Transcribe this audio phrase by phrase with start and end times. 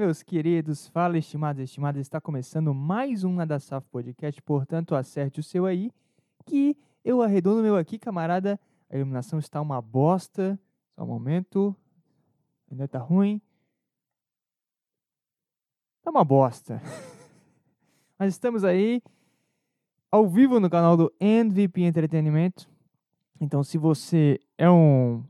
[0.00, 5.40] meus queridos, fala estimados e estimadas, está começando mais um da Saf Podcast, portanto acerte
[5.40, 5.92] o seu aí,
[6.46, 6.74] que
[7.04, 8.58] eu arredondo meu aqui, camarada,
[8.88, 10.58] a iluminação está uma bosta,
[10.94, 11.76] só um momento,
[12.70, 13.42] ainda tá ruim,
[16.00, 16.80] tá uma bosta,
[18.18, 19.02] mas estamos aí,
[20.10, 22.70] ao vivo no canal do MVP Entretenimento,
[23.38, 25.22] então se você é um,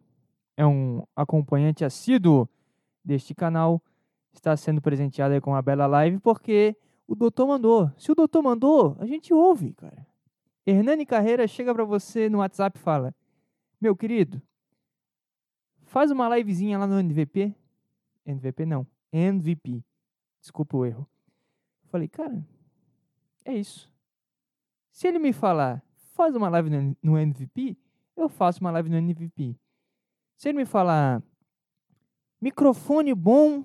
[0.56, 2.48] é um acompanhante assíduo
[3.04, 3.82] deste canal,
[4.32, 6.76] está sendo presenteado aí com uma bela live, porque
[7.06, 7.90] o doutor mandou.
[7.96, 10.06] Se o doutor mandou, a gente ouve, cara.
[10.66, 13.14] Hernani Carreira chega para você no WhatsApp e fala:
[13.80, 14.40] Meu querido,
[15.82, 17.54] faz uma livezinha lá no MVP.
[18.24, 19.84] MVP não, MVP.
[20.40, 21.08] Desculpa o erro.
[21.86, 22.46] Falei, cara,
[23.44, 23.92] é isso.
[24.92, 25.82] Se ele me falar,
[26.14, 27.76] faz uma live no MVP,
[28.16, 29.56] eu faço uma live no MVP.
[30.36, 31.22] Se ele me falar,
[32.40, 33.64] microfone bom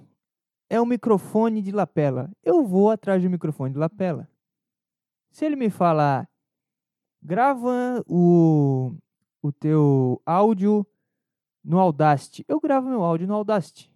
[0.76, 2.30] é um microfone de lapela.
[2.44, 4.30] Eu vou atrás do microfone de lapela.
[5.32, 6.30] Se ele me falar,
[7.22, 8.94] grava o,
[9.42, 10.86] o teu áudio
[11.64, 13.92] no Audacity, eu gravo meu áudio no Audacity.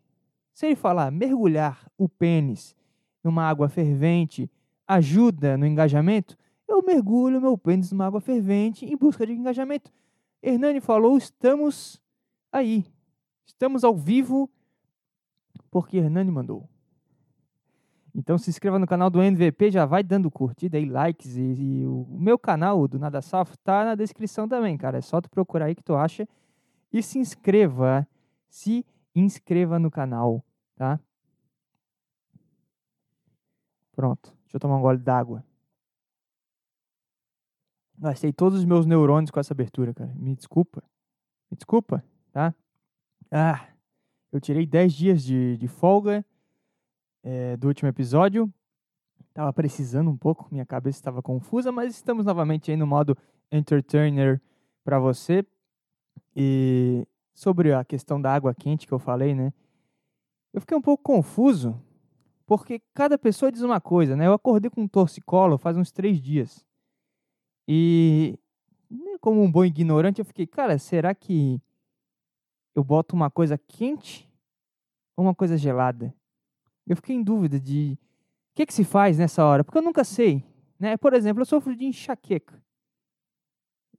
[0.53, 2.75] Se ele falar, mergulhar o pênis
[3.23, 4.49] numa água fervente
[4.87, 6.35] ajuda no engajamento,
[6.67, 9.91] eu mergulho meu pênis numa água fervente em busca de engajamento.
[10.41, 12.01] Hernani falou, estamos
[12.51, 12.85] aí.
[13.45, 14.49] Estamos ao vivo
[15.69, 16.69] porque Hernani mandou.
[18.13, 21.37] Então se inscreva no canal do MVP, já vai dando curtida e likes.
[21.37, 24.97] E, e o meu canal, do Nada Safo, tá na descrição também, cara.
[24.97, 26.27] É só tu procurar aí que tu acha.
[26.91, 28.07] E se inscreva,
[28.49, 30.43] se inscreva no canal,
[30.75, 30.99] tá?
[33.95, 35.43] Pronto, deixa eu tomar um gole d'água.
[37.97, 40.13] Gastei todos os meus neurônios com essa abertura, cara.
[40.15, 40.81] Me desculpa.
[41.51, 42.55] Me desculpa, tá?
[43.29, 43.67] Ah,
[44.31, 46.25] eu tirei 10 dias de, de folga
[47.23, 48.51] é, do último episódio.
[49.33, 53.17] Tava precisando um pouco, minha cabeça estava confusa, mas estamos novamente aí no modo
[53.51, 54.41] entertainer
[54.83, 55.45] para você.
[56.35, 59.53] E sobre a questão da água quente que eu falei, né?
[60.53, 61.79] Eu fiquei um pouco confuso,
[62.45, 64.27] porque cada pessoa diz uma coisa, né?
[64.27, 66.65] Eu acordei com um torcicolo faz uns três dias.
[67.67, 68.37] E,
[69.21, 71.61] como um bom ignorante, eu fiquei, cara, será que
[72.75, 74.28] eu boto uma coisa quente
[75.23, 76.13] uma coisa gelada?
[76.87, 77.97] Eu fiquei em dúvida de
[78.51, 80.43] o que, que se faz nessa hora, porque eu nunca sei.
[80.79, 80.97] Né?
[80.97, 82.61] Por exemplo, eu sofro de enxaqueca.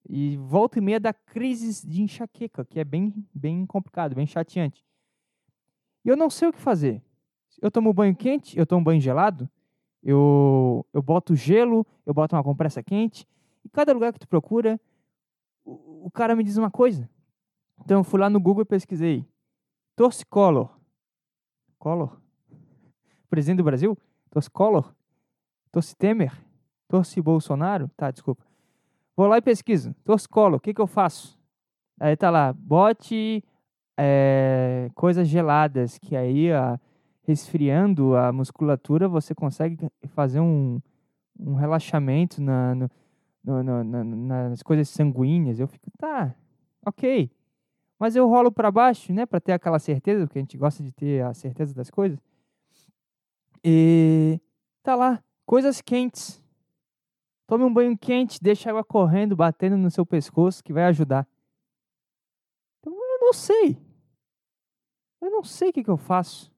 [0.09, 4.85] E volta e meia da crise de enxaqueca, que é bem, bem complicado, bem chateante.
[6.05, 7.03] E eu não sei o que fazer.
[7.61, 9.49] Eu tomo banho quente, eu tomo banho gelado,
[10.03, 13.27] eu, eu boto gelo, eu boto uma compressa quente.
[13.65, 14.81] E cada lugar que tu procura,
[15.65, 17.09] o, o cara me diz uma coisa.
[17.85, 19.27] Então eu fui lá no Google e pesquisei.
[19.95, 20.80] Torcicolor.
[21.81, 22.21] Collor?
[23.31, 23.97] Presidente do Brasil?
[24.31, 24.95] Torce Collor?
[25.73, 26.33] Torce Temer?
[26.87, 27.89] Torce Bolsonaro?
[27.97, 28.45] Tá, desculpa.
[29.17, 29.95] Vou lá e pesquiso.
[30.05, 31.39] Torce Collor, o que, que eu faço?
[31.99, 33.43] Aí tá lá, bote
[33.99, 36.79] é, coisas geladas, que aí, a,
[37.23, 40.81] resfriando a musculatura, você consegue fazer um,
[41.39, 42.91] um relaxamento na, no,
[43.43, 45.59] no, no, nas coisas sanguíneas.
[45.59, 46.35] Eu fico, tá,
[46.85, 47.31] ok.
[48.01, 50.91] Mas eu rolo para baixo, né, para ter aquela certeza, porque a gente gosta de
[50.91, 52.19] ter a certeza das coisas.
[53.63, 54.41] E
[54.83, 56.43] tá lá, coisas quentes.
[57.47, 61.29] Tome um banho quente, deixa a água correndo, batendo no seu pescoço, que vai ajudar.
[62.79, 63.77] Então eu não sei.
[65.21, 66.51] Eu não sei o que, que eu faço.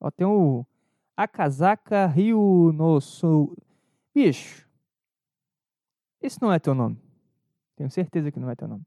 [0.00, 0.66] Ó, tem o
[1.16, 3.56] Akazaka Rio no Sul.
[4.12, 4.68] Bicho,
[6.20, 7.00] esse não é teu nome.
[7.76, 8.84] Tenho certeza que não é teu nome.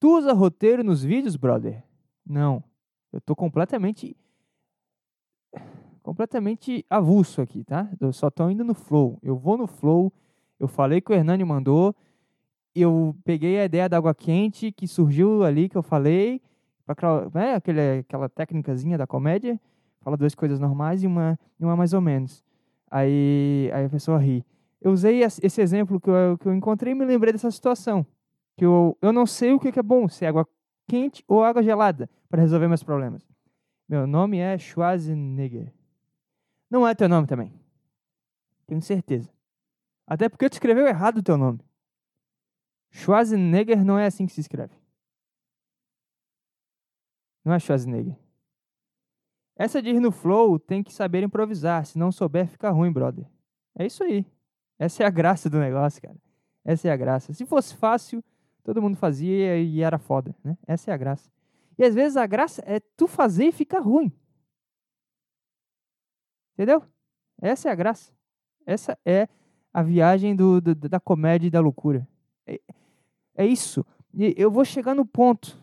[0.00, 1.84] Tu usa roteiro nos vídeos, brother?
[2.26, 2.64] Não.
[3.12, 4.16] Eu tô completamente
[6.02, 7.86] completamente avulso aqui, tá?
[8.00, 9.18] Eu só tô indo no flow.
[9.22, 10.10] Eu vou no flow.
[10.58, 11.94] Eu falei que o Hernani mandou.
[12.74, 16.40] Eu peguei a ideia da água quente que surgiu ali que eu falei,
[16.86, 19.60] para né, aquele, aquela técnicazinha da comédia,
[20.00, 22.42] fala duas coisas normais e uma, uma mais ou menos.
[22.90, 24.46] Aí, aí a pessoa ri.
[24.80, 28.06] Eu usei esse exemplo que eu, que eu encontrei e me lembrei dessa situação
[28.60, 30.46] que eu, eu não sei o que é bom, se é água
[30.86, 33.26] quente ou água gelada, para resolver meus problemas.
[33.88, 35.72] Meu nome é Schwarzenegger.
[36.68, 37.58] Não é teu nome também.
[38.66, 39.32] Tenho certeza.
[40.06, 41.58] Até porque tu escreveu errado o teu nome.
[42.90, 44.74] Schwarzenegger não é assim que se escreve.
[47.42, 48.18] Não é Schwarzenegger.
[49.56, 51.86] Essa de ir no flow tem que saber improvisar.
[51.86, 53.26] Se não souber, fica ruim, brother.
[53.74, 54.26] É isso aí.
[54.78, 56.18] Essa é a graça do negócio, cara.
[56.62, 57.32] Essa é a graça.
[57.32, 58.22] Se fosse fácil,
[58.62, 60.56] todo mundo fazia e era foda, né?
[60.66, 61.30] Essa é a graça.
[61.78, 64.12] E às vezes a graça é tu fazer e ficar ruim.
[66.54, 66.82] Entendeu?
[67.40, 68.12] Essa é a graça.
[68.66, 69.28] Essa é
[69.72, 72.06] a viagem do, do da comédia e da loucura.
[72.46, 72.60] É,
[73.34, 73.84] é isso.
[74.12, 75.58] E eu vou chegar no ponto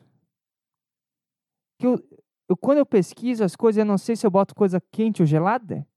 [1.78, 2.04] que eu,
[2.50, 5.26] eu, quando eu pesquiso as coisas, eu não sei se eu boto coisa quente ou
[5.26, 5.88] gelada.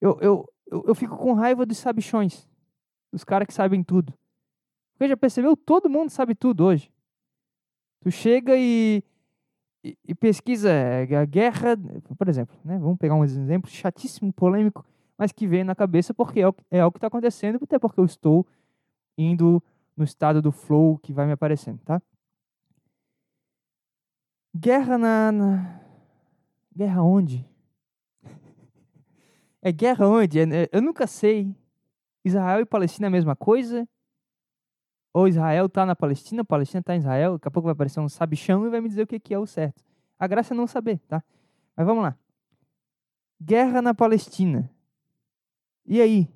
[0.00, 2.48] Eu, eu, eu, eu fico com raiva dos sabichões,
[3.12, 4.12] dos caras que sabem tudo.
[4.94, 5.56] Porque já percebeu?
[5.56, 6.90] Todo mundo sabe tudo hoje.
[8.00, 9.02] Tu chega e,
[9.82, 11.76] e, e pesquisa é, a guerra,
[12.16, 12.78] por exemplo, né?
[12.78, 14.84] vamos pegar um exemplo chatíssimo, polêmico,
[15.16, 17.98] mas que vem na cabeça porque é o, é o que está acontecendo, até porque
[17.98, 18.46] eu estou
[19.16, 19.62] indo
[19.96, 22.00] no estado do flow que vai me aparecendo, tá?
[24.56, 25.80] Guerra na, na...
[26.76, 27.44] Guerra onde?
[29.66, 30.40] É guerra onde?
[30.40, 31.56] É, eu nunca sei.
[32.22, 33.88] Israel e Palestina é a mesma coisa?
[35.14, 38.08] Ou Israel está na Palestina, Palestina está em Israel, daqui a pouco vai aparecer um
[38.08, 39.80] sabichão e vai me dizer o que, é o certo.
[40.18, 41.22] A graça é não saber, tá?
[41.76, 42.18] Mas vamos lá.
[43.40, 44.68] Guerra na Palestina.
[45.86, 46.28] E aí?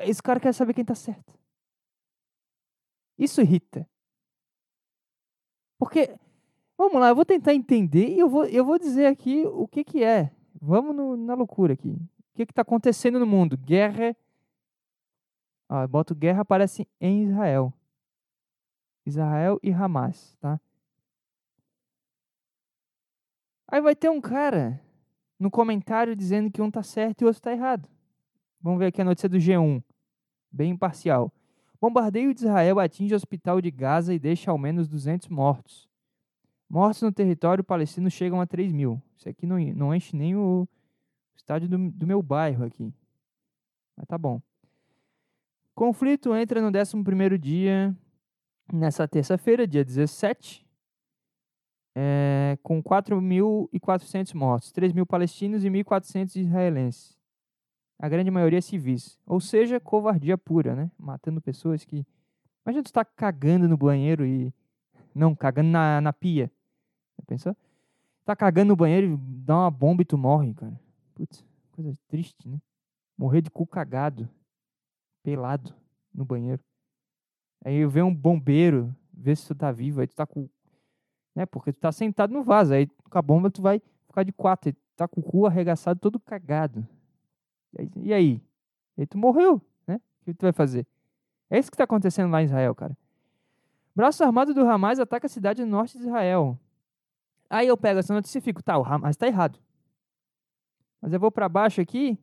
[0.00, 1.32] Esse cara quer saber quem está certo.
[3.16, 3.88] Isso irrita.
[5.78, 6.16] Porque,
[6.76, 9.84] vamos lá, eu vou tentar entender e eu vou, eu vou dizer aqui o que,
[9.84, 10.32] que é.
[10.60, 11.90] Vamos no, na loucura aqui.
[11.90, 13.56] O que está acontecendo no mundo?
[13.56, 14.16] Guerra.
[15.68, 17.72] Ó, boto guerra aparece em Israel.
[19.06, 20.60] Israel e Hamas, tá?
[23.68, 24.80] Aí vai ter um cara
[25.38, 27.88] no comentário dizendo que um tá certo e o outro tá errado.
[28.60, 29.82] Vamos ver aqui a notícia do G1,
[30.50, 31.32] bem imparcial.
[31.80, 35.88] Bombardeio de Israel atinge o hospital de Gaza e deixa ao menos 200 mortos.
[36.68, 39.02] Mortos no território palestino chegam a 3 mil.
[39.18, 40.66] Isso aqui não, não enche nem o
[41.36, 42.92] estádio do, do meu bairro aqui.
[43.96, 44.40] Mas tá bom.
[45.74, 47.96] Conflito entra no 11º dia,
[48.72, 50.64] nessa terça-feira, dia 17,
[51.96, 57.18] é, com 4.400 mortos, 3 mil palestinos e 1.400 israelenses.
[57.98, 59.18] A grande maioria civis.
[59.26, 60.90] Ou seja, covardia pura, né?
[60.98, 62.06] Matando pessoas que...
[62.64, 64.52] Imagina tu tá cagando no banheiro e...
[65.14, 66.50] Não, cagando na, na pia.
[67.18, 67.56] Já pensou?
[68.24, 70.78] Tá cagando no banheiro e dá uma bomba e tu morre, cara.
[71.14, 72.60] Putz, coisa triste, né?
[73.16, 74.28] Morrer de cu cagado.
[75.24, 75.74] Pelado
[76.14, 76.62] no banheiro.
[77.64, 80.48] Aí vem um bombeiro, vê se tu tá vivo, aí tu tá com.
[81.34, 81.46] Né?
[81.46, 84.68] Porque tu tá sentado no vaso, aí com a bomba tu vai ficar de quatro,
[84.68, 86.86] aí tu tá com o cu arregaçado todo cagado.
[87.72, 87.90] E aí?
[87.96, 88.42] E aí,
[88.98, 89.96] e aí tu morreu, né?
[89.96, 90.86] O que tu vai fazer?
[91.48, 92.96] É isso que tá acontecendo lá em Israel, cara.
[93.96, 96.58] Braço armado do Hamas ataca a cidade no norte de Israel.
[97.48, 99.58] Aí eu pego essa notícia e fico, tá, o Hamas tá errado.
[101.00, 102.18] Mas eu vou para baixo aqui.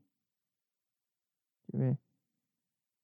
[1.68, 2.11] Deixa eu ver.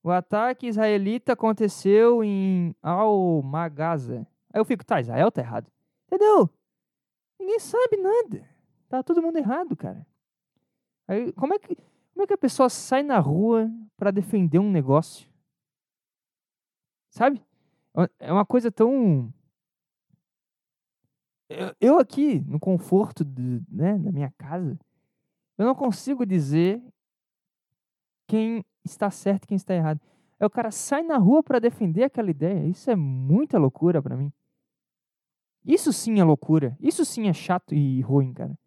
[0.08, 4.26] O ataque israelita aconteceu em Al-Magaza.
[4.54, 5.70] Aí eu fico, tá, Israel tá errado.
[6.06, 6.50] Entendeu?
[7.38, 8.50] Ninguém sabe nada.
[8.88, 10.08] Tá todo mundo errado, cara.
[11.10, 14.72] Aí, como é que, como é que a pessoa sai na rua para defender um
[14.72, 15.30] negócio?
[17.10, 17.46] Sabe?
[18.18, 19.30] É uma coisa tão
[21.82, 24.80] eu aqui, no conforto de, né, da minha casa,
[25.58, 26.82] eu não consigo dizer
[28.26, 30.00] quem está certo e quem está errado.
[30.40, 32.66] É o cara sai na rua para defender aquela ideia.
[32.68, 34.32] Isso é muita loucura para mim.
[35.66, 36.78] Isso sim é loucura.
[36.80, 38.58] Isso sim é chato e ruim, cara.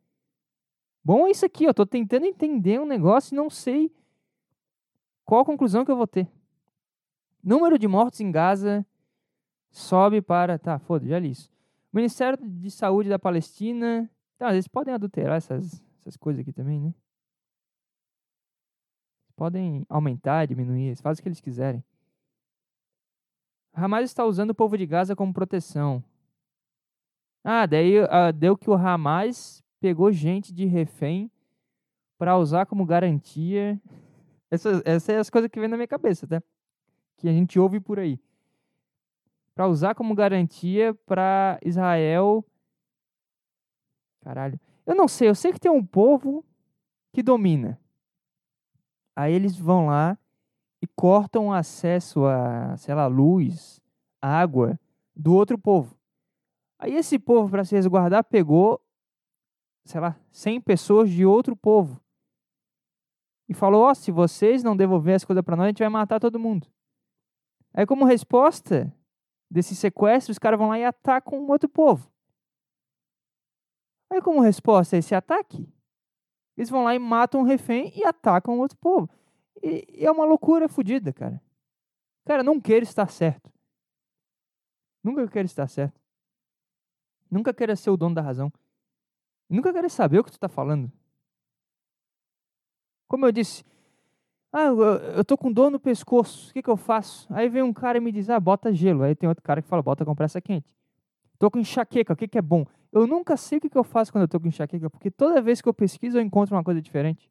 [1.02, 3.90] Bom é isso aqui, eu tô tentando entender um negócio e não sei
[5.24, 6.28] qual a conclusão que eu vou ter.
[7.42, 8.84] Número de mortos em Gaza
[9.70, 10.58] sobe para.
[10.58, 11.50] Tá, foda, já li isso.
[11.92, 14.10] Ministério de Saúde da Palestina.
[14.36, 16.94] Tá, eles podem adulterar essas, essas coisas aqui também, né?
[19.40, 21.82] Podem aumentar, diminuir, eles fazem o que eles quiserem.
[23.72, 26.04] Hamas está usando o povo de Gaza como proteção.
[27.42, 31.30] Ah, daí uh, deu que o Hamas pegou gente de refém
[32.18, 33.80] para usar como garantia.
[34.50, 36.42] Essas, essas são as coisas que vem na minha cabeça, tá?
[37.16, 38.20] Que a gente ouve por aí
[39.54, 42.44] para usar como garantia para Israel.
[44.20, 44.60] Caralho.
[44.84, 46.44] Eu não sei, eu sei que tem um povo
[47.10, 47.80] que domina.
[49.16, 50.18] Aí eles vão lá
[50.82, 53.80] e cortam acesso a, sei lá, luz,
[54.20, 54.78] água
[55.14, 55.96] do outro povo.
[56.78, 58.80] Aí esse povo, para se resguardar, pegou,
[59.84, 62.00] sei lá, 100 pessoas de outro povo.
[63.48, 65.88] E falou: Ó, oh, se vocês não devolverem as coisas para nós, a gente vai
[65.88, 66.66] matar todo mundo.
[67.74, 68.92] Aí, como resposta,
[69.50, 72.10] desse sequestro, os caras vão lá e atacam um outro povo.
[74.10, 75.68] Aí, como resposta a esse ataque,
[76.60, 79.08] eles vão lá e matam um refém e atacam outro povo.
[79.62, 81.40] E, e é uma loucura fodida, cara.
[82.26, 83.50] Cara, não quero estar certo.
[85.02, 85.98] Nunca quero estar certo.
[87.30, 88.52] Nunca quero ser o dono da razão.
[89.48, 90.92] Nunca querer saber o que tu tá falando.
[93.08, 93.64] Como eu disse,
[94.52, 97.26] ah, eu, eu tô com dor no pescoço, o que, que eu faço?
[97.32, 99.02] Aí vem um cara e me diz, ah, bota gelo.
[99.02, 100.70] Aí tem outro cara que fala, bota compressa quente.
[101.40, 102.66] Tô com enxaqueca, o que, que é bom?
[102.92, 105.40] Eu nunca sei o que, que eu faço quando eu tô com enxaqueca, porque toda
[105.40, 107.30] vez que eu pesquiso eu encontro uma coisa diferente.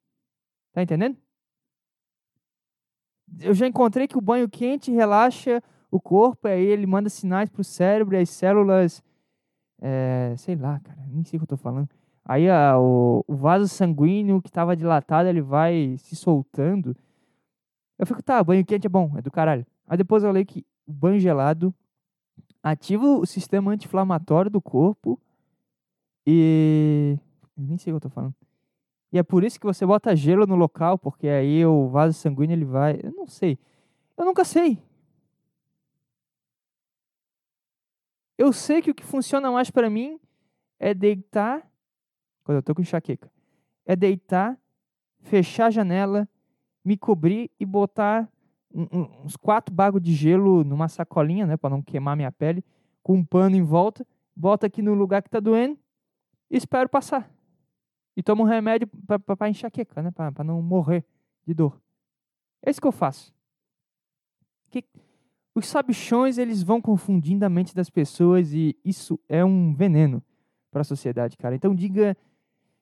[0.73, 1.15] Tá entendendo?
[3.39, 5.61] Eu já encontrei que o banho quente relaxa
[5.91, 9.03] o corpo, aí ele manda sinais pro cérebro e as células.
[9.79, 11.87] É, sei lá, cara, nem sei o que eu tô falando.
[12.25, 16.97] Aí a, o, o vaso sanguíneo que estava dilatado, ele vai se soltando.
[17.99, 19.67] Eu fico, tá, banho quente é bom, é do caralho.
[19.87, 21.71] Aí depois eu leio que o banho gelado
[22.63, 25.19] ativa o sistema anti-inflamatório do corpo
[26.25, 27.17] e.
[27.57, 28.35] Eu nem sei o que eu tô falando.
[29.11, 32.53] E é por isso que você bota gelo no local, porque aí o vaso sanguíneo
[32.53, 32.99] ele vai.
[33.03, 33.57] Eu não sei.
[34.15, 34.81] Eu nunca sei.
[38.37, 40.19] Eu sei que o que funciona mais para mim
[40.79, 41.67] é deitar.
[42.43, 43.31] Quando eu tô com enxaqueca.
[43.85, 44.57] É deitar,
[45.21, 46.29] fechar a janela,
[46.85, 48.29] me cobrir e botar
[48.73, 52.63] uns quatro bagos de gelo numa sacolinha, né, para não queimar minha pele,
[53.01, 55.77] com um pano em volta, bota aqui no lugar que tá doendo
[56.49, 57.29] e espero passar.
[58.15, 58.87] E tomo um remédio
[59.25, 61.05] para enxaqueca, né, para não morrer
[61.45, 61.81] de dor.
[62.61, 63.33] É isso que eu faço.
[64.69, 64.83] Que
[65.55, 70.23] os sabichões eles vão confundindo a mente das pessoas e isso é um veneno
[70.69, 71.55] para a sociedade, cara.
[71.55, 72.15] Então diga,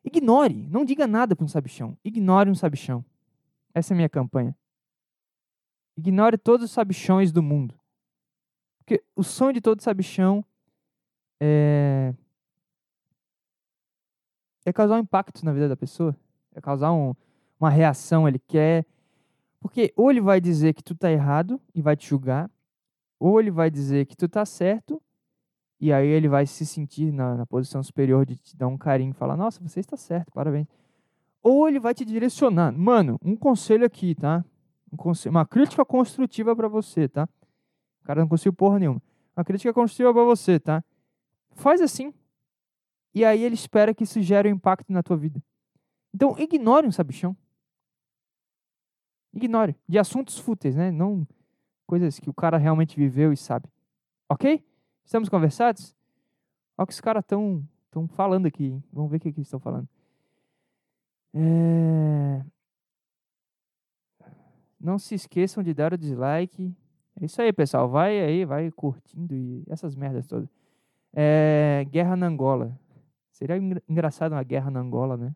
[0.04, 1.98] ignore, não diga nada para um sabichão.
[2.04, 3.06] Ignore um sabichão.
[3.74, 4.56] Essa é a minha campanha.
[5.98, 7.74] Ignore todos os sabichões do mundo.
[8.78, 10.46] Porque o sonho de todo sabichão
[11.42, 12.14] é,
[14.66, 16.16] é causar um impacto na vida da pessoa.
[16.54, 17.16] É causar um,
[17.60, 18.28] uma reação.
[18.28, 18.86] Ele quer.
[19.60, 22.50] Porque ou ele vai dizer que tu tá errado e vai te julgar,
[23.20, 25.02] ou ele vai dizer que tu tá certo
[25.80, 29.12] e aí ele vai se sentir na, na posição superior de te dar um carinho
[29.12, 30.68] e falar: Nossa, você está certo, parabéns.
[31.42, 32.72] Ou ele vai te direcionar.
[32.72, 34.44] Mano, um conselho aqui, tá?
[34.92, 37.28] Um uma crítica construtiva para você, tá?
[38.04, 39.02] Cara não conseguiu porra nenhuma.
[39.36, 40.84] Uma crítica construtiva para você, tá?
[41.56, 42.14] Faz assim.
[43.14, 45.44] E aí ele espera que isso gere um impacto na tua vida.
[46.14, 47.36] Então, ignore um sabichão.
[49.34, 49.76] Ignore.
[49.88, 50.90] De assuntos fúteis, né?
[50.90, 51.28] Não
[51.86, 53.70] coisas que o cara realmente viveu e sabe.
[54.30, 54.64] Ok?
[55.06, 55.96] Estamos conversados?
[56.78, 58.66] Olha o que os caras estão tão falando aqui.
[58.66, 58.84] Hein?
[58.92, 59.88] Vamos ver o que, que eles estão falando.
[61.34, 62.46] É...
[64.88, 66.74] Não se esqueçam de dar o dislike.
[67.20, 67.90] É isso aí, pessoal.
[67.90, 70.50] Vai aí, vai curtindo e essas merdas todas.
[71.14, 71.86] É...
[71.90, 72.80] Guerra na Angola.
[73.30, 75.36] Seria engraçado uma guerra na Angola, né?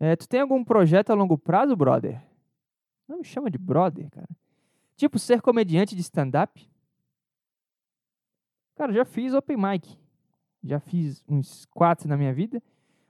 [0.00, 2.20] É, tu tem algum projeto a longo prazo, brother?
[3.06, 4.28] Não me chama de brother, cara.
[4.96, 6.68] Tipo, ser comediante de stand-up.
[8.74, 9.96] Cara, já fiz open mic.
[10.64, 12.60] Já fiz uns quatro na minha vida.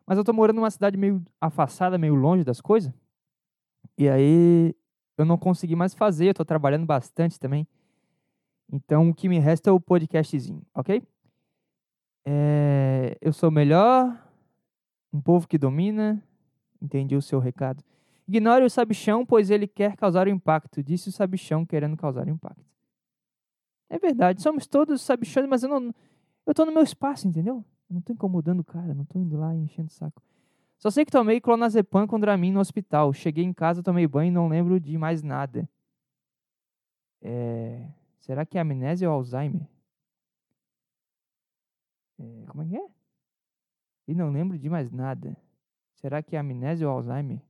[0.07, 2.93] Mas eu tô morando numa cidade meio afastada, meio longe das coisas.
[3.97, 4.75] E aí
[5.17, 7.67] eu não consegui mais fazer, eu tô trabalhando bastante também.
[8.73, 11.03] Então o que me resta é o podcastzinho, ok?
[12.25, 14.17] É, eu sou melhor,
[15.13, 16.23] um povo que domina.
[16.81, 17.85] Entendi o seu recado.
[18.27, 22.65] Ignore o sabichão, pois ele quer causar impacto, disse o sabichão querendo causar impacto.
[23.89, 25.95] É verdade, somos todos sabichões, mas eu não.
[26.47, 27.65] Eu tô no meu espaço, entendeu?
[27.89, 30.23] Eu não tô incomodando o cara, não tô indo lá enchendo o saco.
[30.83, 33.13] Só sei que tomei clonazepam com Dramin no hospital.
[33.13, 35.71] Cheguei em casa, tomei banho e não lembro de mais nada.
[37.21, 37.89] É...
[38.19, 39.65] Será que é amnésia ou Alzheimer?
[42.19, 42.47] É...
[42.49, 42.91] Como é que é?
[44.09, 45.37] E não lembro de mais nada.
[45.95, 47.41] Será que é amnésia ou Alzheimer?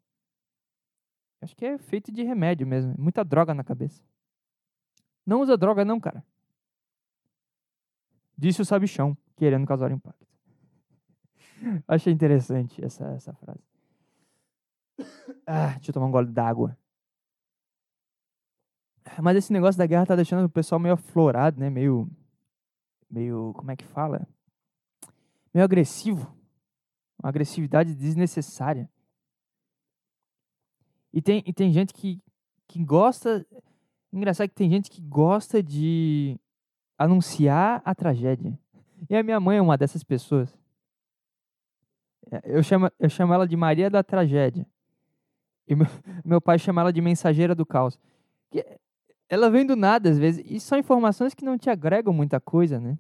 [1.41, 2.95] Acho que é feito de remédio mesmo.
[2.99, 4.03] Muita droga na cabeça.
[5.25, 6.23] Não usa droga não, cara.
[8.37, 10.32] Disse o sabichão, querendo causar impacto.
[11.87, 13.63] Achei interessante essa, essa frase.
[15.47, 16.77] Ah, deixa eu tomar um gole d'água.
[19.21, 21.69] Mas esse negócio da guerra tá deixando o pessoal meio aflorado, né?
[21.69, 22.09] Meio.
[23.11, 23.53] Meio.
[23.55, 24.27] Como é que fala?
[25.53, 26.35] Meio agressivo.
[27.21, 28.89] Uma agressividade desnecessária.
[31.13, 32.23] E tem, e tem gente que,
[32.69, 33.47] que gosta.
[34.13, 36.39] Engraçado que tem gente que gosta de
[36.99, 38.59] anunciar a tragédia.
[39.11, 40.57] E a minha mãe é uma dessas pessoas.
[42.31, 44.67] É, eu chamo, eu chamo ela de Maria da Tragédia.
[45.67, 45.87] E meu,
[46.25, 47.99] meu pai chama ela de Mensageira do Caos.
[48.51, 48.65] Que
[49.29, 52.79] ela vem do nada, às vezes, e são informações que não te agregam muita coisa,
[52.79, 52.99] né?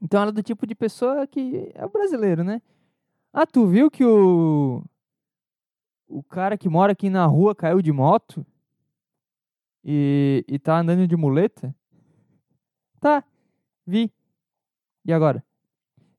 [0.00, 2.62] Então ela é do tipo de pessoa que é o brasileiro, né?
[3.32, 4.82] Ah, tu viu que o
[6.08, 8.44] o cara que mora aqui na rua caiu de moto
[9.84, 11.74] e, e tá andando de muleta?
[13.00, 13.24] Tá,
[13.86, 14.12] vi.
[15.04, 15.42] E agora?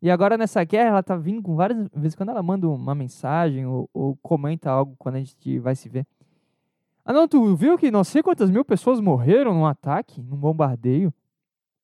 [0.02, 3.66] E agora nessa guerra ela tá vindo com várias vezes quando ela manda uma mensagem
[3.66, 6.08] ou, ou comenta algo quando a gente vai se ver.
[7.06, 11.14] Ah não, tu viu que não sei quantas mil pessoas morreram num ataque, num bombardeio?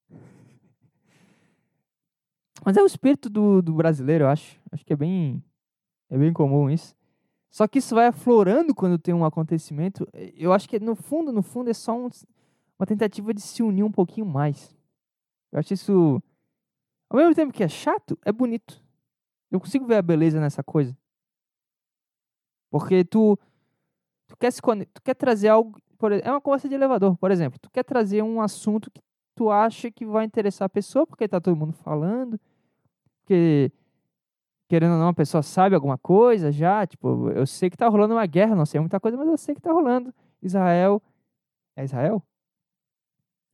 [2.65, 4.59] Mas é o espírito do, do brasileiro, eu acho.
[4.71, 5.43] Acho que é bem,
[6.09, 6.95] é bem comum isso.
[7.49, 10.07] Só que isso vai aflorando quando tem um acontecimento.
[10.35, 12.09] Eu acho que no fundo, no fundo, é só um,
[12.77, 14.75] uma tentativa de se unir um pouquinho mais.
[15.51, 16.21] Eu acho isso,
[17.09, 18.81] ao mesmo tempo que é chato, é bonito.
[19.49, 20.97] Eu consigo ver a beleza nessa coisa.
[22.69, 23.37] Porque tu,
[24.27, 27.57] tu quer se tu quer trazer algo, por, é uma conversa de elevador, por exemplo.
[27.59, 29.01] Tu quer trazer um assunto que
[29.35, 32.39] tu acha que vai interessar a pessoa, porque tá todo mundo falando,
[33.21, 33.71] porque
[34.67, 38.15] querendo ou não, a pessoa sabe alguma coisa já, tipo, eu sei que tá rolando
[38.15, 40.13] uma guerra, não sei muita coisa, mas eu sei que tá rolando.
[40.41, 41.01] Israel,
[41.75, 42.21] é Israel?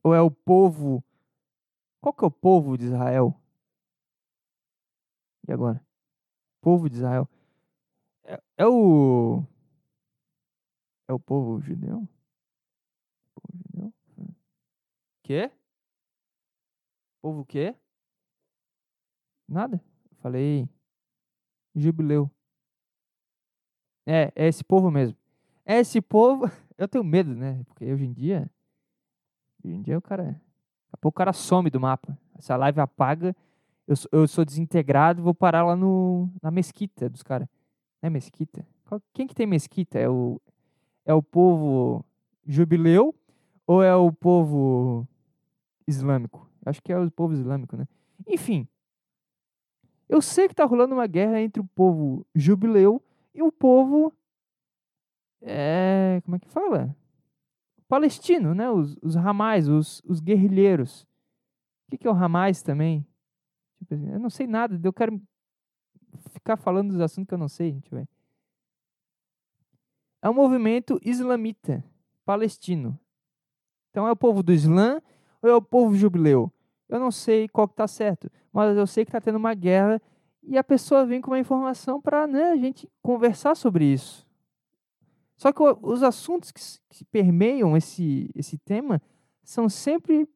[0.02, 1.04] Ou é o povo
[2.04, 3.34] qual que é o povo de Israel?
[5.46, 5.84] E agora?
[6.60, 7.28] Povo de Israel.
[8.24, 9.44] É, é o.
[11.06, 12.08] É o povo judeu?
[13.34, 13.92] Povo judeu?
[15.22, 15.50] Quê?
[17.20, 17.74] Povo quê?
[19.46, 19.82] Nada.
[20.20, 20.68] Falei.
[21.74, 22.30] Jubileu.
[24.06, 25.16] É, é esse povo mesmo.
[25.64, 26.44] É esse povo.
[26.76, 27.62] Eu tenho medo, né?
[27.64, 28.50] Porque hoje em dia.
[29.62, 30.40] Hoje em dia o cara
[30.92, 32.16] a pouco o cara some do mapa.
[32.38, 33.34] Essa live apaga,
[33.86, 37.48] eu, eu sou desintegrado vou parar lá no, na mesquita dos caras.
[38.02, 38.66] É mesquita?
[39.12, 39.98] Quem que tem mesquita?
[39.98, 40.40] É o,
[41.04, 42.04] é o povo
[42.46, 43.14] jubileu
[43.66, 45.08] ou é o povo
[45.86, 46.48] islâmico?
[46.64, 47.86] Acho que é o povo islâmico, né?
[48.26, 48.68] Enfim,
[50.08, 53.02] eu sei que tá rolando uma guerra entre o povo jubileu
[53.34, 54.12] e o povo.
[55.42, 56.94] É, como é que fala?
[57.94, 58.68] palestino, né?
[58.70, 61.02] Os, os ramais, os, os guerrilheiros.
[61.86, 63.06] O que, que é o ramais também?
[63.84, 65.20] Tipo assim, eu não sei nada, eu quero
[66.30, 67.80] ficar falando dos assuntos que eu não sei.
[67.90, 68.08] Ver.
[70.22, 71.84] É um movimento islamita,
[72.24, 72.98] palestino.
[73.90, 75.00] Então é o povo do Islã
[75.42, 76.50] ou é o povo jubileu?
[76.88, 80.00] Eu não sei qual que está certo, mas eu sei que está tendo uma guerra
[80.42, 84.26] e a pessoa vem com uma informação para né, a gente conversar sobre isso.
[85.36, 89.00] Só que os assuntos que, que permeiam esse, esse tema
[89.42, 90.26] são sempre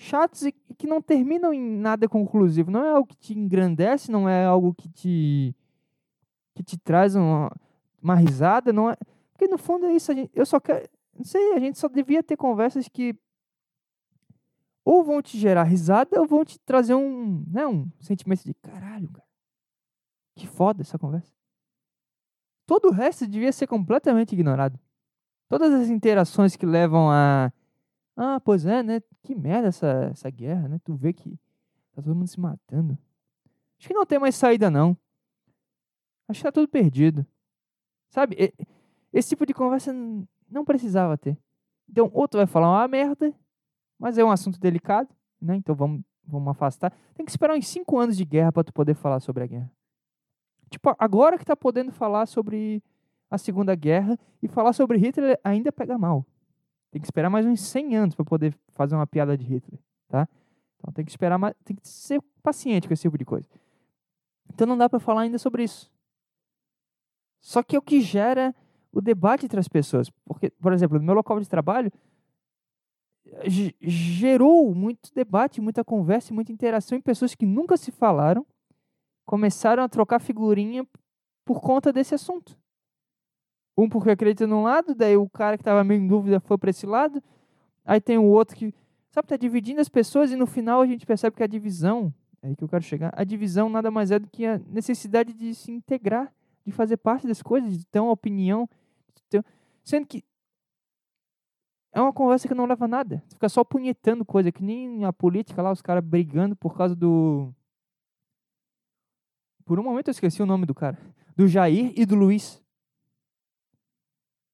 [0.00, 2.70] chatos e que não terminam em nada conclusivo.
[2.70, 5.54] Não é algo que te engrandece, não é algo que te
[6.54, 7.50] que te traz uma,
[8.02, 8.96] uma risada, não é.
[9.32, 10.12] Porque no fundo é isso.
[10.12, 13.14] Gente, eu só quero, não sei, a gente só devia ter conversas que
[14.84, 19.08] ou vão te gerar risada ou vão te trazer um, né, um sentimento de caralho,
[19.10, 19.28] cara.
[20.34, 21.32] Que foda essa conversa.
[22.66, 24.80] Todo o resto devia ser completamente ignorado.
[25.48, 27.52] Todas as interações que levam a.
[28.16, 29.00] Ah, pois é, né?
[29.22, 30.80] Que merda essa, essa guerra, né?
[30.84, 31.38] Tu vê que
[31.94, 32.98] tá todo mundo se matando.
[33.78, 34.96] Acho que não tem mais saída, não.
[36.28, 37.26] Acho que tá tudo perdido.
[38.10, 38.52] Sabe?
[39.12, 39.92] Esse tipo de conversa
[40.50, 41.38] não precisava ter.
[41.88, 43.34] Então, outro vai falar uma merda,
[43.98, 45.08] mas é um assunto delicado,
[45.40, 45.56] né?
[45.56, 46.92] Então vamos, vamos afastar.
[47.14, 49.70] Tem que esperar uns cinco anos de guerra para tu poder falar sobre a guerra.
[50.70, 52.82] Tipo, agora que tá podendo falar sobre
[53.28, 56.24] a Segunda Guerra e falar sobre Hitler ainda pega mal.
[56.90, 60.28] Tem que esperar mais uns 100 anos para poder fazer uma piada de Hitler, tá?
[60.78, 63.48] Então tem que esperar mais, tem que ser paciente com esse tipo de coisa.
[64.52, 65.90] Então não dá para falar ainda sobre isso.
[67.40, 68.54] Só que é o que gera
[68.92, 71.92] o debate entre as pessoas, porque, por exemplo, no meu local de trabalho
[73.80, 78.44] gerou muito debate, muita conversa, muita interação em pessoas que nunca se falaram
[79.24, 80.84] começaram a trocar figurinha
[81.44, 82.58] por conta desse assunto.
[83.80, 86.70] Um porque acredita num lado, daí o cara que estava meio em dúvida foi para
[86.70, 87.22] esse lado.
[87.84, 88.74] Aí tem o outro que,
[89.10, 92.12] sabe, tá dividindo as pessoas e no final a gente percebe que a divisão,
[92.42, 95.32] é aí que eu quero chegar, a divisão nada mais é do que a necessidade
[95.32, 96.32] de se integrar,
[96.64, 98.68] de fazer parte das coisas, de ter uma opinião,
[99.28, 99.44] ter...
[99.82, 100.22] sendo que
[101.92, 103.22] é uma conversa que não leva a nada.
[103.32, 107.52] Fica só punhetando coisa, que nem a política lá, os caras brigando por causa do
[109.70, 110.98] por um momento eu esqueci o nome do cara.
[111.36, 112.60] Do Jair e do Luiz.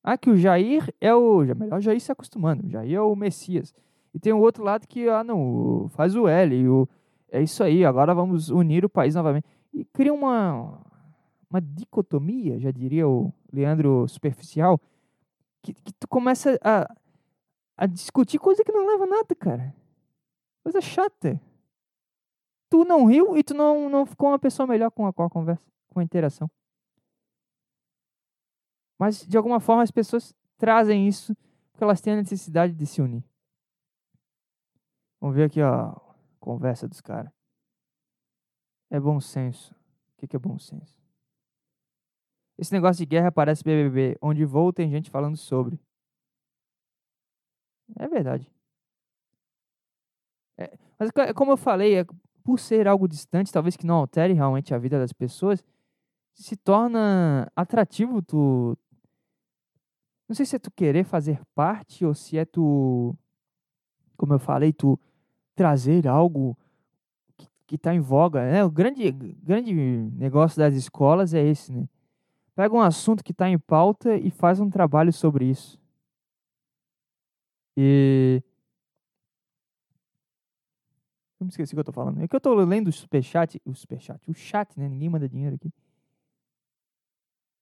[0.06, 1.40] Ah, que o Jair é o.
[1.40, 2.66] Melhor o Jair se acostumando.
[2.66, 3.74] O Jair é o Messias.
[4.14, 6.68] E tem o outro lado que, ah, não, faz o L.
[6.68, 6.88] O,
[7.30, 9.46] é isso aí, agora vamos unir o país novamente.
[9.74, 10.80] E cria uma,
[11.50, 14.80] uma dicotomia, já diria o Leandro Superficial,
[15.60, 16.88] que, que tu começa a,
[17.76, 19.74] a discutir coisa que não leva a nada, cara.
[20.62, 21.40] Coisa chata
[22.68, 25.30] tu não riu e tu não, não ficou uma pessoa melhor com a, com a
[25.30, 26.50] conversa, com a interação.
[28.98, 31.36] Mas, de alguma forma, as pessoas trazem isso
[31.70, 33.22] porque elas têm a necessidade de se unir.
[35.20, 35.94] Vamos ver aqui, a
[36.40, 37.30] conversa dos caras.
[38.90, 39.74] é bom senso.
[39.74, 40.96] O que, que é bom senso?
[42.56, 44.16] Esse negócio de guerra parece BBB.
[44.22, 45.78] Onde vou tem gente falando sobre.
[47.98, 48.50] É verdade.
[50.58, 52.06] É, mas como eu falei, é,
[52.42, 55.62] por ser algo distante, talvez que não altere realmente a vida das pessoas,
[56.34, 58.78] se torna atrativo tu.
[60.28, 63.16] Não sei se é tu querer fazer parte ou se é tu,
[64.16, 64.98] como eu falei, tu
[65.54, 66.56] trazer algo
[67.66, 68.50] que está em voga.
[68.50, 68.64] Né?
[68.64, 71.88] O grande, grande negócio das escolas é esse, né?
[72.54, 75.78] Pega um assunto que está em pauta e faz um trabalho sobre isso.
[77.76, 78.42] E.
[81.38, 82.22] Eu me esqueci o que eu tô falando.
[82.22, 83.60] É que eu tô lendo o superchat.
[83.62, 84.18] O superchat.
[84.26, 84.88] O chat, né?
[84.88, 85.70] Ninguém manda dinheiro aqui.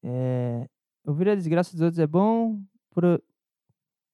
[0.04, 0.68] É,
[1.04, 2.60] ouvir a desgraça dos outros é bom.
[2.90, 3.22] Por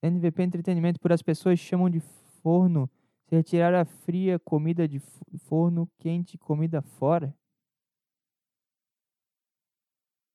[0.03, 2.01] NVP Entretenimento, por as pessoas chamam de
[2.43, 2.91] forno.
[3.29, 5.01] Se retirar a fria comida de
[5.39, 7.35] forno quente, comida fora.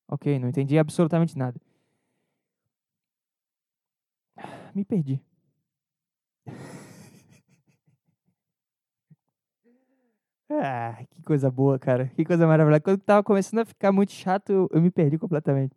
[0.08, 1.60] Ok, não entendi absolutamente nada.
[4.74, 5.20] Me perdi.
[10.48, 12.06] Ah, que coisa boa, cara.
[12.14, 12.80] Que coisa maravilhosa.
[12.80, 15.74] Quando tava começando a ficar muito chato, eu, eu me perdi completamente.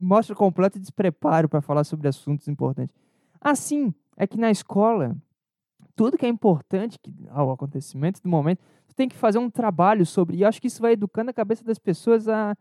[0.00, 2.94] Mostra completo despreparo para falar sobre assuntos importantes.
[3.40, 5.16] Assim, é que na escola,
[5.94, 10.06] tudo que é importante que, ao acontecimento do momento, você tem que fazer um trabalho
[10.06, 10.38] sobre.
[10.38, 12.56] E acho que isso vai educando a cabeça das pessoas a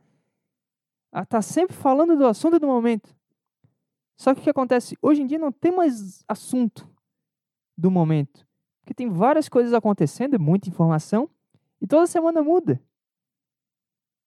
[1.08, 3.16] estar tá sempre falando do assunto do momento.
[4.18, 4.98] Só que o que acontece?
[5.02, 6.90] Hoje em dia não tem mais assunto
[7.78, 8.46] do momento.
[8.82, 11.30] Porque tem várias coisas acontecendo, muita informação,
[11.82, 12.82] e toda semana muda.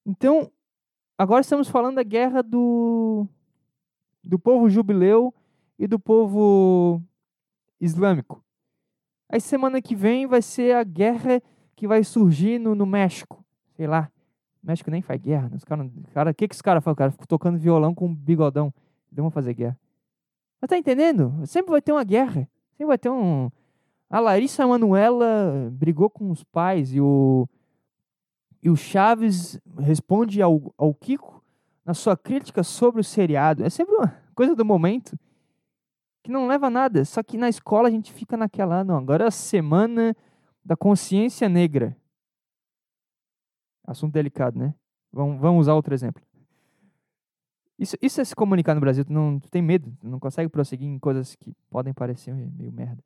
[0.05, 0.51] Então,
[1.17, 3.27] agora estamos falando da guerra do,
[4.23, 5.33] do povo jubileu
[5.77, 7.01] e do povo
[7.79, 8.43] islâmico.
[9.29, 11.41] Aí semana que vem vai ser a guerra
[11.75, 13.43] que vai surgir no, no México.
[13.75, 14.11] Sei lá.
[14.63, 15.49] O México nem faz guerra.
[15.49, 15.57] Né?
[15.57, 16.93] Os cara, cara, que, que os caras fazem?
[16.93, 18.73] O cara fica tocando violão com um bigodão.
[19.11, 19.77] Eles vão fazer guerra.
[20.61, 21.33] Mas tá entendendo?
[21.45, 22.47] Sempre vai ter uma guerra.
[22.77, 23.49] Sempre vai ter um,
[24.13, 27.49] a Larissa Manuela brigou com os pais e o,
[28.63, 31.43] e o Chaves responde ao, ao Kiko
[31.85, 33.61] na sua crítica sobre o seriado.
[33.61, 35.19] É sempre uma coisa do momento
[36.23, 37.03] que não leva a nada.
[37.03, 40.15] Só que na escola a gente fica naquela, ah, não, agora é a semana
[40.63, 41.93] da consciência negra.
[43.85, 44.73] Assunto delicado, né?
[45.11, 46.23] Vamos, vamos usar outro exemplo.
[47.77, 50.47] Isso, isso é se comunicar no Brasil, tu, não, tu tem medo, tu não consegue
[50.47, 53.03] prosseguir em coisas que podem parecer meio merda.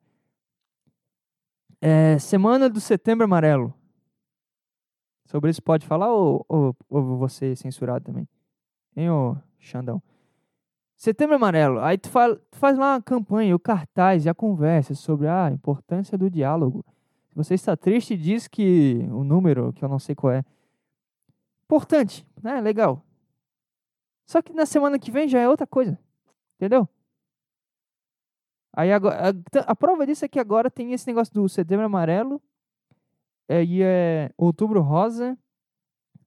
[1.80, 3.74] É, semana do Setembro Amarelo.
[5.28, 8.26] Sobre isso pode falar ou, ou, ou você censurado também?
[8.96, 10.02] Hein, ô Xandão?
[10.96, 11.80] Setembro Amarelo.
[11.80, 15.50] Aí tu, fala, tu faz lá uma campanha, o cartaz e a conversa sobre a
[15.50, 16.82] importância do diálogo.
[17.28, 20.42] Se você está triste, diz que o número, que eu não sei qual é,
[21.66, 22.58] importante, né?
[22.62, 23.04] Legal.
[24.24, 25.98] Só que na semana que vem já é outra coisa.
[26.56, 26.88] Entendeu?
[28.72, 32.40] Aí agora, a, a, prova disso é que agora tem esse negócio do setembro amarelo,
[33.48, 35.36] é, e é outubro rosa,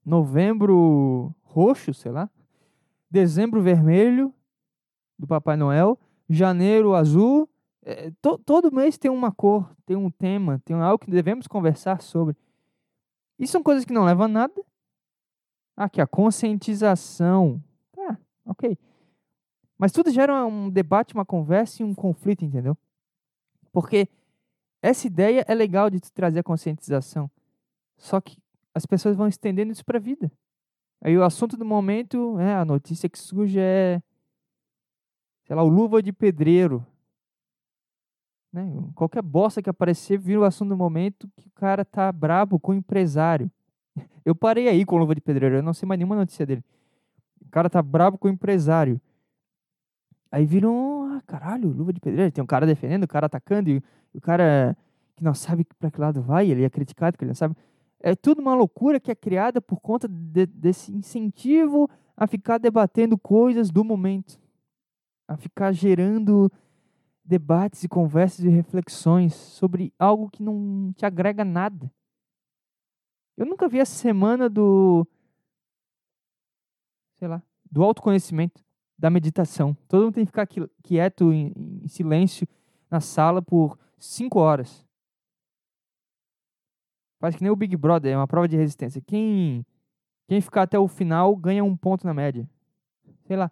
[0.03, 2.29] novembro roxo, sei lá,
[3.09, 4.33] dezembro vermelho
[5.19, 7.47] do Papai Noel, janeiro azul.
[7.83, 12.01] É, to, todo mês tem uma cor, tem um tema, tem algo que devemos conversar
[12.01, 12.35] sobre.
[13.37, 14.65] E são coisas que não levam a nada.
[15.75, 17.61] Aqui, a conscientização.
[17.91, 18.77] Tá, ok.
[19.77, 22.77] Mas tudo gera um debate, uma conversa e um conflito, entendeu?
[23.71, 24.07] Porque
[24.81, 27.29] essa ideia é legal de trazer a conscientização.
[27.97, 28.37] Só que
[28.73, 30.31] as pessoas vão estendendo isso para a vida.
[31.01, 34.01] Aí o assunto do momento, é, a notícia que surge é,
[35.45, 36.85] sei lá, o luva de pedreiro.
[38.51, 38.63] Né?
[38.95, 42.71] Qualquer bosta que aparecer vira o assunto do momento que o cara tá brabo com
[42.71, 43.49] o empresário.
[44.25, 46.63] Eu parei aí com o luva de pedreiro, eu não sei mais nenhuma notícia dele.
[47.41, 49.01] O cara tá brabo com o empresário.
[50.31, 52.31] Aí viram, ah, caralho, luva de pedreiro.
[52.31, 54.77] Tem um cara defendendo, o cara atacando, e o cara
[55.17, 57.55] que não sabe para que lado vai, ele é criticado, porque ele não sabe.
[57.99, 63.17] É tudo uma loucura que é criada por conta de, desse incentivo a ficar debatendo
[63.17, 64.39] coisas do momento,
[65.27, 66.49] a ficar gerando
[67.23, 71.91] debates e conversas e reflexões sobre algo que não te agrega nada.
[73.37, 75.05] Eu nunca vi a semana do
[77.17, 78.63] sei lá, do autoconhecimento
[79.01, 79.75] da meditação.
[79.87, 80.47] Todo mundo tem que ficar
[80.83, 81.51] quieto, em,
[81.83, 82.47] em silêncio,
[82.89, 84.85] na sala por cinco horas.
[87.19, 89.01] Faz que nem o Big Brother, é uma prova de resistência.
[89.01, 89.65] Quem,
[90.27, 92.47] quem ficar até o final ganha um ponto na média.
[93.25, 93.51] Sei lá.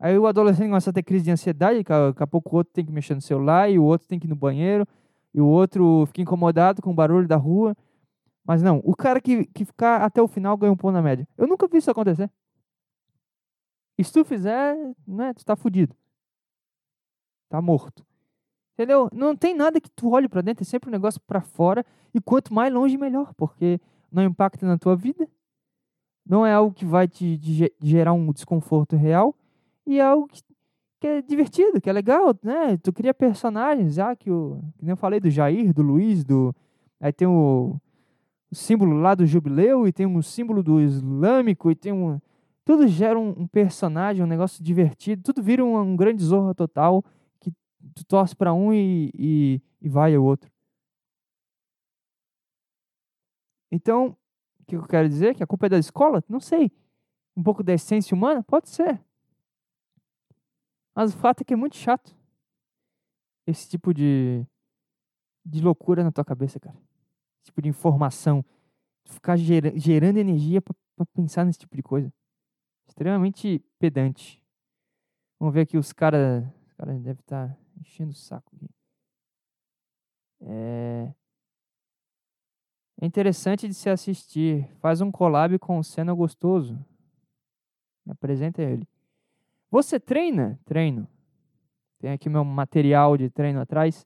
[0.00, 2.84] Aí o adolescente começa a ter crise de ansiedade, daqui a pouco o outro tem
[2.84, 4.84] que mexer no celular, e o outro tem que ir no banheiro,
[5.32, 7.76] e o outro fica incomodado com o barulho da rua.
[8.44, 11.28] Mas não, o cara que, que ficar até o final ganha um ponto na média.
[11.38, 12.28] Eu nunca vi isso acontecer.
[14.00, 15.94] E se tu fizer, né, tu tá fudido.
[17.50, 18.02] Tá morto.
[18.72, 19.10] Entendeu?
[19.12, 21.84] Não tem nada que tu olhe para dentro, é sempre um negócio para fora.
[22.14, 23.78] E quanto mais longe, melhor, porque
[24.10, 25.28] não impacta na tua vida.
[26.26, 27.38] Não é algo que vai te
[27.78, 29.36] gerar um desconforto real.
[29.86, 30.40] E é algo que,
[30.98, 32.78] que é divertido, que é legal, né?
[32.78, 36.56] Tu cria personagens, ah, que, o, que nem eu falei do Jair, do Luiz, do.
[36.98, 37.76] Aí tem o,
[38.50, 42.18] o símbolo lá do jubileu, e tem um símbolo do islâmico, e tem um.
[42.70, 47.02] Tudo gera um, um personagem, um negócio divertido, tudo vira um, um grande zorra total
[47.94, 50.50] tu torce para um e, e, e vai ao outro.
[53.70, 54.16] Então,
[54.60, 55.34] o que eu quero dizer?
[55.34, 56.22] Que a culpa é da escola?
[56.28, 56.70] Não sei.
[57.36, 58.42] Um pouco da essência humana?
[58.42, 59.00] Pode ser.
[60.94, 62.14] Mas o fato é que é muito chato
[63.46, 64.46] esse tipo de,
[65.44, 66.76] de loucura na tua cabeça, cara.
[66.76, 68.44] Esse tipo de informação.
[69.04, 72.12] Ficar gera, gerando energia para pensar nesse tipo de coisa.
[72.90, 74.42] Extremamente pedante.
[75.38, 76.44] Vamos ver aqui os caras.
[76.66, 78.52] Os caras devem estar tá enchendo o saco.
[80.40, 81.14] É...
[83.00, 84.68] é interessante de se assistir.
[84.80, 86.74] Faz um collab com o Senna Gostoso.
[88.04, 88.88] Me apresenta ele.
[89.70, 90.58] Você treina?
[90.64, 91.06] Treino.
[92.00, 94.04] Tem aqui meu material de treino atrás.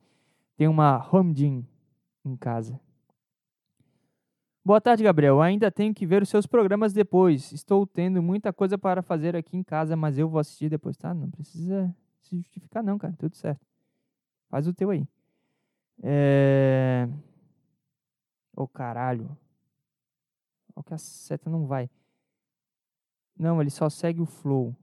[0.58, 1.66] Tem uma home gym
[2.22, 2.78] em casa.
[4.66, 5.42] Boa tarde, Gabriel.
[5.42, 7.52] Ainda tenho que ver os seus programas depois.
[7.52, 11.12] Estou tendo muita coisa para fazer aqui em casa, mas eu vou assistir depois, tá?
[11.12, 13.12] Não precisa se justificar, não, cara.
[13.18, 13.60] Tudo certo.
[14.48, 15.06] Faz o teu aí.
[16.02, 17.06] É.
[18.56, 19.36] Ô oh, caralho.
[20.74, 21.90] Olha que a seta não vai.
[23.38, 24.74] Não, ele só segue o flow.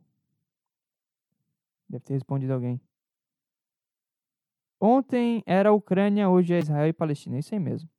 [1.90, 2.80] Deve ter respondido alguém.
[4.80, 7.40] Ontem era Ucrânia, hoje é Israel e Palestina.
[7.40, 7.90] Isso aí mesmo.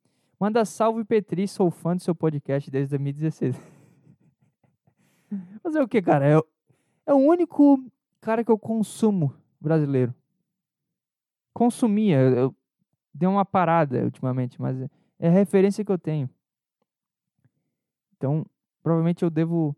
[0.43, 1.47] Manda salve, Petri.
[1.47, 3.55] Sou fã do seu podcast desde 2016.
[5.63, 6.27] Fazer o que, cara?
[6.27, 6.37] É,
[7.05, 7.81] é o único
[8.19, 10.13] cara que eu consumo brasileiro.
[11.53, 12.53] Consumia, eu
[13.13, 14.81] dei uma parada ultimamente, mas
[15.17, 16.29] é a referência que eu tenho.
[18.17, 18.45] Então,
[18.83, 19.73] provavelmente eu devo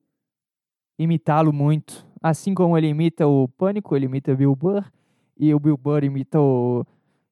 [0.98, 2.08] imitá-lo muito.
[2.24, 4.92] Assim como ele imita o Pânico, ele imita o Bill Burr,
[5.38, 6.84] e o Bill Burr imita o.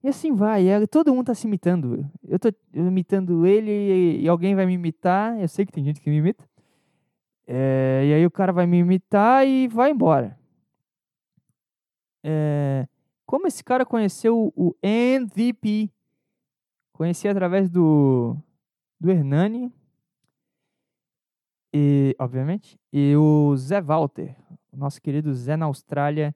[0.04, 2.06] E assim vai, é, todo mundo tá se imitando.
[2.28, 5.40] Eu tô imitando ele e, e alguém vai me imitar.
[5.40, 6.44] Eu sei que tem gente que me imita.
[7.48, 10.38] É, e aí o cara vai me imitar e vai embora.
[12.24, 12.88] É,
[13.26, 15.90] como esse cara conheceu o MVP?
[16.92, 18.36] Conheci através do,
[19.00, 19.72] do Hernani,
[21.74, 24.36] e, obviamente, e o Zé Walter,
[24.72, 26.36] o nosso querido Zé na Austrália,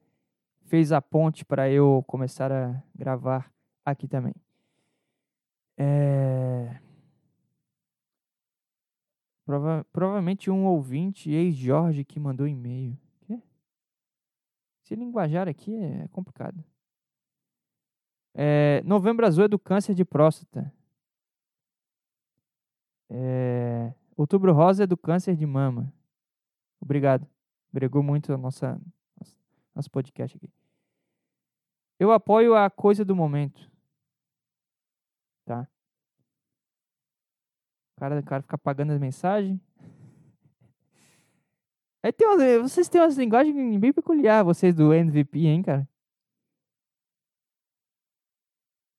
[0.64, 3.48] fez a ponte para eu começar a gravar
[3.90, 4.34] aqui também.
[5.76, 6.80] É...
[9.44, 12.98] Prova provavelmente um ouvinte, ex-Jorge, que mandou e-mail.
[14.88, 16.64] Esse linguajar aqui é complicado.
[18.34, 20.72] É, novembro azul é do câncer de próstata.
[23.10, 25.92] É, outubro rosa é do câncer de mama.
[26.80, 27.28] Obrigado.
[27.70, 28.80] Bregou muito a nossa,
[29.74, 30.50] nosso podcast aqui.
[31.98, 33.70] Eu apoio a coisa do momento.
[35.48, 35.66] Tá?
[37.96, 39.58] O cara, o cara fica apagando as mensagens.
[42.04, 45.88] Aí tem umas, vocês têm umas linguagens bem peculiar, vocês do MVP, hein, cara?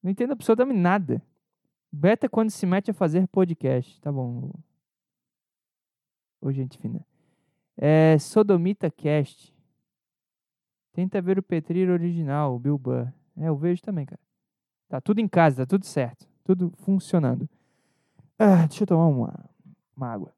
[0.02, 1.22] Não entendo absolutamente nada.
[1.92, 4.02] Beta é quando se mete a fazer podcast.
[4.02, 4.52] Tá bom.
[6.42, 7.06] Ô, gente fina.
[7.78, 9.56] É Sodomita Cast.
[10.94, 13.14] Tenta ver o Petrir original, o Bill Burr.
[13.38, 14.22] É, eu vejo também, cara.
[14.88, 16.28] Tá tudo em casa, tá tudo certo.
[16.50, 17.48] Tudo funcionando.
[18.40, 19.50] Ah, deixa eu tomar uma,
[19.96, 20.34] uma água.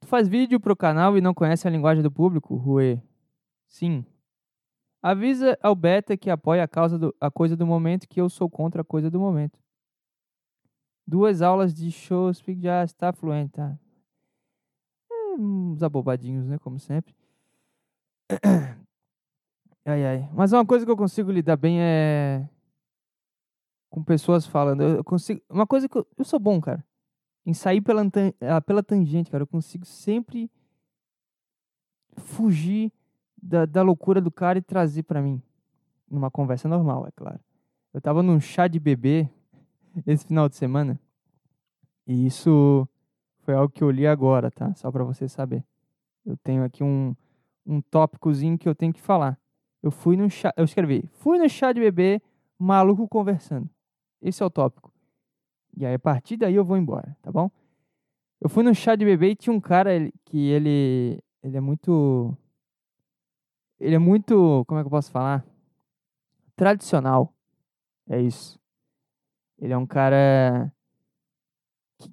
[0.00, 3.00] Tu faz vídeo pro canal e não conhece a linguagem do público, Rue?
[3.68, 4.04] Sim.
[5.00, 8.50] Avisa ao beta que apoia a, causa do, a coisa do momento que eu sou
[8.50, 9.56] contra a coisa do momento.
[11.06, 13.78] Duas aulas de show speak já está fluente, tá?
[15.08, 16.58] É, uns abobadinhos, né?
[16.58, 17.14] Como sempre.
[19.84, 20.28] Ai, ai.
[20.32, 22.48] Mas uma coisa que eu consigo lidar bem é
[23.90, 24.82] com pessoas falando.
[24.82, 25.40] Eu consigo.
[25.48, 26.84] Uma coisa que eu, eu sou bom, cara
[27.44, 28.02] em sair pela,
[28.40, 29.42] ah, pela tangente, cara.
[29.42, 30.50] Eu consigo sempre
[32.16, 32.92] fugir
[33.40, 35.42] da, da loucura do cara e trazer para mim.
[36.08, 37.40] Numa conversa normal, é claro.
[37.92, 39.28] Eu tava num chá de bebê
[40.06, 40.98] esse final de semana.
[42.06, 42.88] E isso
[43.40, 44.74] foi algo que eu li agora, tá?
[44.74, 45.64] Só para você saber.
[46.24, 47.16] Eu tenho aqui um,
[47.66, 49.38] um tópicozinho que eu tenho que falar.
[49.82, 52.22] Eu fui no chá, eu escrevi, fui no chá de bebê,
[52.58, 53.68] maluco conversando.
[54.20, 54.92] Esse é o tópico.
[55.76, 57.50] E aí, a partir daí eu vou embora, tá bom?
[58.40, 59.90] Eu fui no chá de bebê e tinha um cara
[60.24, 62.36] que ele, ele é muito,
[63.80, 65.44] ele é muito, como é que eu posso falar?
[66.54, 67.32] Tradicional.
[68.08, 68.60] É isso.
[69.58, 70.72] Ele é um cara
[71.98, 72.12] que,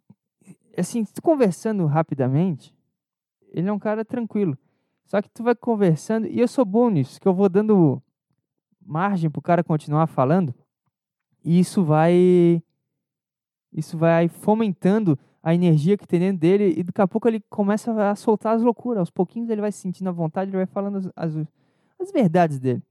[0.77, 2.75] assim, conversando rapidamente,
[3.51, 4.57] ele é um cara tranquilo.
[5.09, 7.99] Só que tu vai conversando, e eu sou bom nisso, que eu vou dando
[8.79, 10.53] margem pro cara continuar falando,
[11.43, 12.61] e isso vai
[13.73, 17.91] isso vai fomentando a energia que tem dentro dele e daqui a pouco ele começa
[18.09, 18.99] a soltar as loucuras.
[18.99, 21.47] Aos pouquinhos ele vai se sentindo à vontade, ele vai falando as, as,
[21.99, 22.83] as verdades dele.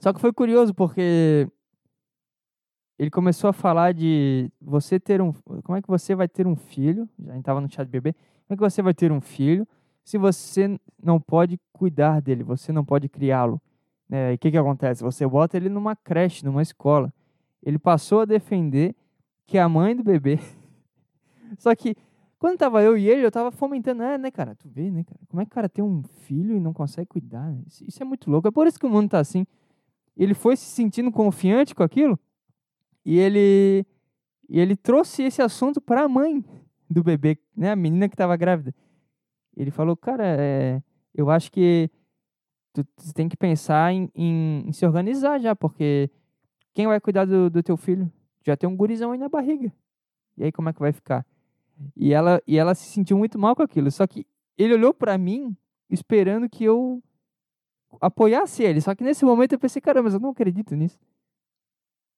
[0.00, 1.48] Só que foi curioso porque
[2.98, 5.32] ele começou a falar de você ter um.
[5.62, 7.08] Como é que você vai ter um filho?
[7.20, 8.12] Já estava no chat de bebê.
[8.12, 9.66] Como é que você vai ter um filho
[10.08, 13.60] se você não pode cuidar dele, você não pode criá-lo?
[14.08, 14.32] Né?
[14.32, 15.02] E o que, que acontece?
[15.02, 17.12] Você bota ele numa creche, numa escola.
[17.62, 18.96] Ele passou a defender
[19.46, 20.38] que a mãe do bebê.
[21.58, 21.94] Só que
[22.38, 24.54] quando tava eu e ele, eu tava fomentando, é, né, cara?
[24.54, 25.20] Tu vê, né, cara?
[25.28, 27.54] Como é que o cara tem um filho e não consegue cuidar?
[27.66, 28.48] Isso, isso é muito louco.
[28.48, 29.46] É por isso que o mundo tá assim.
[30.16, 32.18] Ele foi se sentindo confiante com aquilo
[33.04, 33.84] e ele
[34.48, 36.42] e ele trouxe esse assunto para a mãe
[36.88, 38.74] do bebê, né, a menina que estava grávida.
[39.58, 40.80] Ele falou, cara, é,
[41.12, 41.90] eu acho que
[42.72, 46.08] tu, tu tem que pensar em, em, em, se organizar já, porque
[46.72, 48.10] quem vai cuidar do, do teu filho?
[48.46, 49.72] Já tem um gurizão aí na barriga.
[50.36, 51.26] E aí como é que vai ficar?
[51.96, 53.90] E ela, e ela se sentiu muito mal com aquilo.
[53.90, 54.24] Só que
[54.56, 55.56] ele olhou para mim
[55.90, 57.02] esperando que eu
[58.00, 58.80] apoiasse ele.
[58.80, 61.00] Só que nesse momento eu pensei, caramba, mas eu não acredito nisso.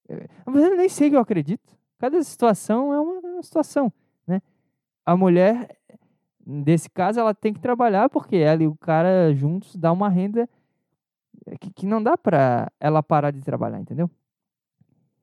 [0.07, 1.75] É, mas eu nem sei que eu acredito.
[1.97, 3.91] Cada situação é uma, uma situação,
[4.27, 4.41] né?
[5.03, 5.79] A mulher,
[6.51, 10.49] nesse caso, ela tem que trabalhar porque ela e o cara juntos dá uma renda
[11.59, 14.09] que, que não dá pra ela parar de trabalhar, entendeu?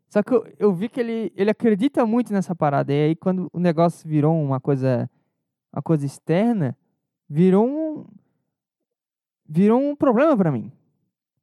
[0.08, 2.92] Só que eu, eu vi que ele, ele acredita muito nessa parada.
[2.92, 5.08] E aí, quando o negócio virou uma coisa,
[5.72, 6.76] uma coisa externa,
[7.28, 8.06] virou um,
[9.46, 10.72] virou um problema para mim.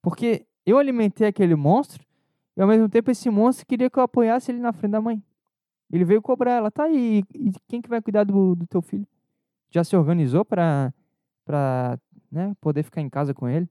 [0.01, 2.03] Porque eu alimentei aquele monstro
[2.57, 5.21] e ao mesmo tempo esse monstro queria que eu apoiasse ele na frente da mãe.
[5.91, 9.07] Ele veio cobrar ela, tá aí, e quem que vai cuidar do, do teu filho?
[9.69, 10.93] Já se organizou para
[11.45, 11.99] para
[12.32, 13.69] né, poder ficar em casa com ele?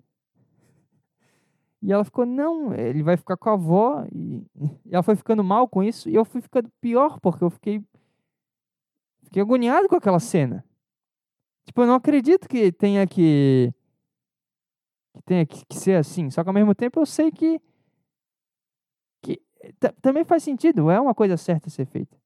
[1.82, 4.06] E ela ficou, não, ele vai ficar com a avó.
[4.10, 4.46] E,
[4.86, 6.08] e ela foi ficando mal com isso.
[6.08, 7.84] E eu fui ficando pior, porque eu fiquei,
[9.24, 10.64] fiquei agoniado com aquela cena.
[11.66, 13.70] Tipo, eu não acredito que tenha que,
[15.12, 16.30] que tenha que, que ser assim.
[16.30, 17.60] Só que ao mesmo tempo eu sei que,
[19.20, 19.38] que
[20.00, 20.90] também faz sentido.
[20.90, 22.16] É uma coisa certa a ser feita.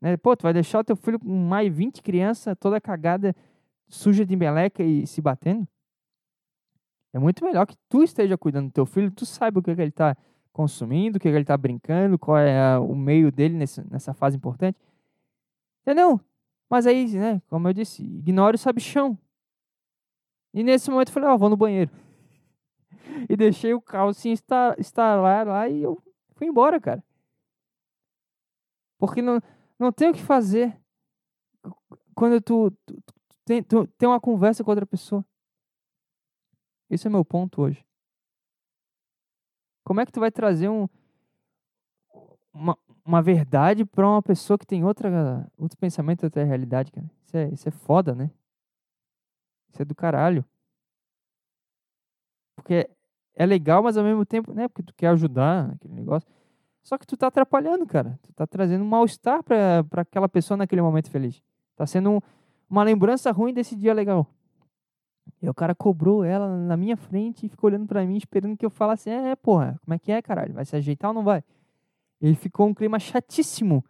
[0.00, 0.16] Né?
[0.16, 3.34] Pô, tu vai deixar o teu filho com mais 20 crianças toda cagada,
[3.88, 5.66] suja de meleca e se batendo?
[7.12, 9.74] É muito melhor que tu esteja cuidando do teu filho, tu saiba o que, é
[9.74, 10.16] que ele está
[10.52, 14.12] consumindo, o que, é que ele está brincando, qual é o meio dele nesse, nessa
[14.12, 14.78] fase importante.
[15.82, 16.20] Entendeu?
[16.68, 19.18] Mas aí, né, como eu disse, ignore o sabichão.
[20.52, 21.90] E nesse momento eu falei, ó, oh, vou no banheiro.
[23.28, 24.34] e deixei o carro assim
[24.78, 26.02] instalar lá e eu
[26.34, 27.02] fui embora, cara.
[28.98, 29.40] Porque não,
[29.78, 30.78] não tem o que fazer
[32.14, 35.24] quando tu, tu, tu, tem, tu tem uma conversa com outra pessoa.
[36.88, 37.84] Esse é meu ponto hoje.
[39.84, 40.88] Como é que tu vai trazer um,
[42.52, 47.08] uma, uma verdade para uma pessoa que tem outra, outro pensamento, outra realidade, cara?
[47.24, 48.30] Isso é, isso é foda, né?
[49.70, 50.44] Isso é do caralho.
[52.56, 52.88] Porque
[53.34, 54.66] é legal, mas ao mesmo tempo, né?
[54.68, 56.28] Porque tu quer ajudar aquele negócio.
[56.86, 58.16] Só que tu tá atrapalhando, cara.
[58.22, 61.42] Tu tá trazendo um mal-estar para aquela pessoa naquele momento feliz.
[61.74, 62.20] Tá sendo um,
[62.70, 64.24] uma lembrança ruim desse dia legal.
[65.42, 68.64] E o cara cobrou ela na minha frente e ficou olhando para mim, esperando que
[68.64, 70.54] eu falasse: É, porra, como é que é, caralho?
[70.54, 71.42] Vai se ajeitar ou não vai?
[72.20, 73.84] Ele ficou um clima chatíssimo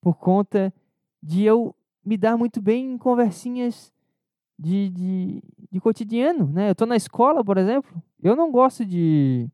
[0.00, 0.74] por conta
[1.22, 1.72] de eu
[2.04, 3.92] me dar muito bem em conversinhas
[4.58, 6.70] de, de, de cotidiano, né?
[6.70, 9.48] Eu tô na escola, por exemplo, eu não gosto de,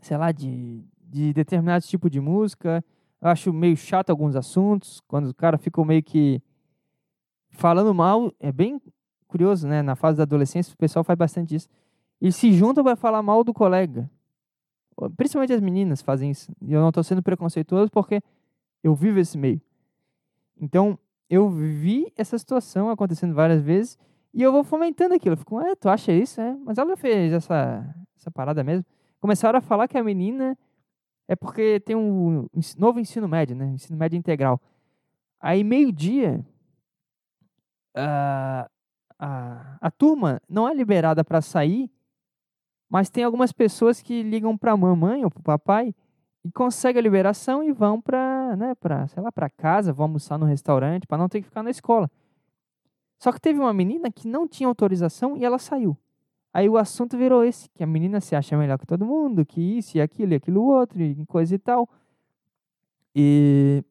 [0.00, 2.84] sei lá, de, de determinado tipo de música.
[3.20, 6.42] Eu acho meio chato alguns assuntos, quando o cara ficou meio que
[7.50, 8.80] falando mal, é bem
[9.26, 9.82] curioso, né?
[9.82, 11.68] Na fase da adolescência, o pessoal faz bastante isso.
[12.20, 14.10] E se juntam para falar mal do colega.
[15.16, 16.50] Principalmente as meninas fazem isso.
[16.62, 18.22] E eu não estou sendo preconceituoso porque
[18.82, 19.60] eu vivo esse meio.
[20.58, 20.98] Então,
[21.28, 23.98] eu vi essa situação acontecendo várias vezes
[24.32, 25.34] e eu vou fomentando aquilo.
[25.34, 26.40] Eu fico, é, tu acha isso?
[26.40, 26.56] É?
[26.64, 28.84] Mas ela fez essa, essa parada mesmo.
[29.20, 30.56] Começaram a falar que a menina
[31.28, 32.48] é porque tem um
[32.78, 33.66] novo ensino médio, né?
[33.66, 34.60] Ensino médio integral.
[35.40, 36.44] Aí, meio-dia,
[37.96, 38.68] uh,
[39.18, 41.90] a, a turma não é liberada para sair
[42.88, 45.94] Mas tem algumas pessoas que ligam para a mamãe ou para o papai
[46.44, 50.38] e conseguem a liberação e vão para, né, para, sei lá, para casa, vão almoçar
[50.38, 52.10] no restaurante para não ter que ficar na escola.
[53.18, 55.96] Só que teve uma menina que não tinha autorização e ela saiu.
[56.56, 59.60] Aí o assunto virou esse, que a menina se acha melhor que todo mundo, que
[59.60, 61.86] isso e aquilo e aquilo outro e coisa e tal.
[63.14, 63.84] E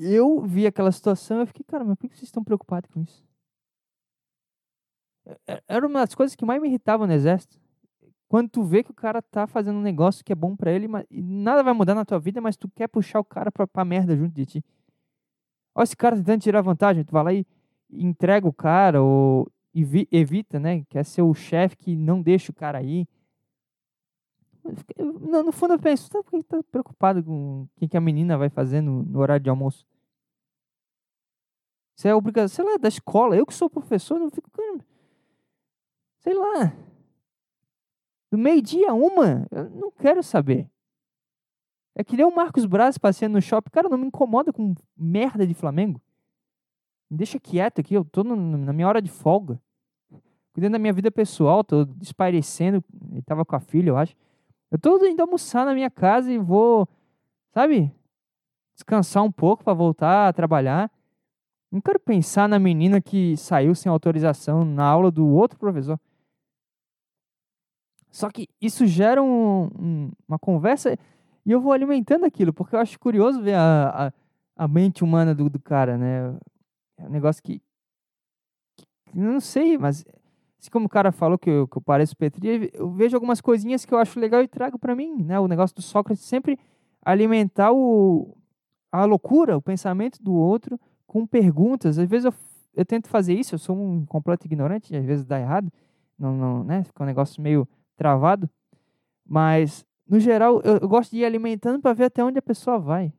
[0.00, 3.24] eu vi aquela situação e fiquei, cara, mas por que vocês estão preocupados com isso?
[5.24, 7.56] É, é, era uma das coisas que mais me irritavam no exército.
[8.26, 10.88] Quando tu vê que o cara tá fazendo um negócio que é bom para ele,
[10.88, 13.84] mas nada vai mudar na tua vida, mas tu quer puxar o cara pra, pra
[13.84, 14.64] merda junto de ti.
[15.72, 17.46] Olha esse cara tentando tirar vantagem, tu vai lá e
[17.92, 19.48] entrega o cara, ou
[20.10, 20.84] evita, né?
[20.88, 23.06] Quer ser o chefe que não deixa o cara aí.
[24.98, 28.48] No, no fundo eu penso, tá, que tá preocupado com o que a menina vai
[28.48, 29.86] fazer no, no horário de almoço?
[31.96, 33.36] Isso é obrigação, sei lá, da escola.
[33.36, 34.48] Eu que sou professor, não fico.
[36.20, 36.72] Sei lá.
[38.30, 40.70] Do meio-dia, uma, eu não quero saber.
[41.96, 43.70] É que nem o Marcos Braz passeando no shopping.
[43.70, 46.00] Cara, não me incomoda com merda de Flamengo.
[47.10, 49.60] Me deixa quieto aqui, eu tô no, na minha hora de folga.
[50.58, 52.82] Cuidando da minha vida pessoal, tô espairecendo.
[53.12, 54.16] Ele tava com a filha, eu acho.
[54.72, 56.88] Eu tô indo almoçar na minha casa e vou,
[57.54, 57.94] sabe,
[58.74, 60.90] descansar um pouco para voltar a trabalhar.
[61.70, 65.96] Não quero pensar na menina que saiu sem autorização na aula do outro professor.
[68.10, 70.98] Só que isso gera um, um, uma conversa
[71.46, 75.36] e eu vou alimentando aquilo, porque eu acho curioso ver a, a, a mente humana
[75.36, 76.36] do, do cara, né?
[76.96, 77.62] É um negócio que,
[79.06, 80.04] que não sei, mas
[80.60, 83.84] assim como o cara falou que eu, que eu pareço Petri, eu vejo algumas coisinhas
[83.84, 85.38] que eu acho legal e trago para mim, né?
[85.38, 86.58] O negócio do Sócrates sempre
[87.02, 88.36] alimentar o,
[88.90, 91.98] a loucura, o pensamento do outro com perguntas.
[91.98, 92.34] Às vezes eu,
[92.74, 95.72] eu tento fazer isso, eu sou um completo ignorante, às vezes dá errado,
[96.18, 96.82] não, não, né?
[96.84, 98.50] Fica um negócio meio travado,
[99.24, 102.78] mas no geral eu, eu gosto de ir alimentando para ver até onde a pessoa
[102.78, 103.12] vai.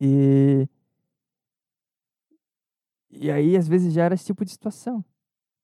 [0.00, 0.68] E
[3.10, 5.04] e aí às vezes já era esse tipo de situação.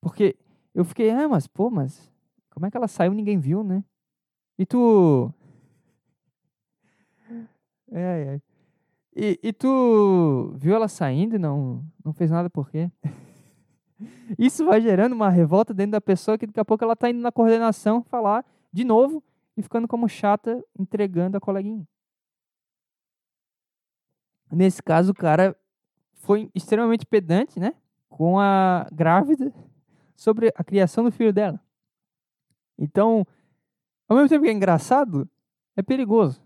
[0.01, 0.37] Porque
[0.77, 2.13] eu fiquei, ah, mas pô, mas
[2.51, 3.83] como é que ela saiu ninguém viu, né?
[4.59, 5.33] E tu.
[7.89, 8.41] É, é.
[9.15, 12.91] E, e tu viu ela saindo e não, não fez nada por quê?
[14.37, 17.21] Isso vai gerando uma revolta dentro da pessoa que daqui a pouco ela tá indo
[17.21, 19.23] na coordenação falar de novo
[19.57, 21.87] e ficando como chata entregando a coleguinha.
[24.51, 25.57] Nesse caso, o cara
[26.15, 27.73] foi extremamente pedante, né?
[28.09, 29.55] Com a grávida
[30.17, 31.61] sobre a criação do filho dela.
[32.79, 33.27] Então,
[34.09, 35.29] ao mesmo tempo que é engraçado,
[35.77, 36.43] é perigoso.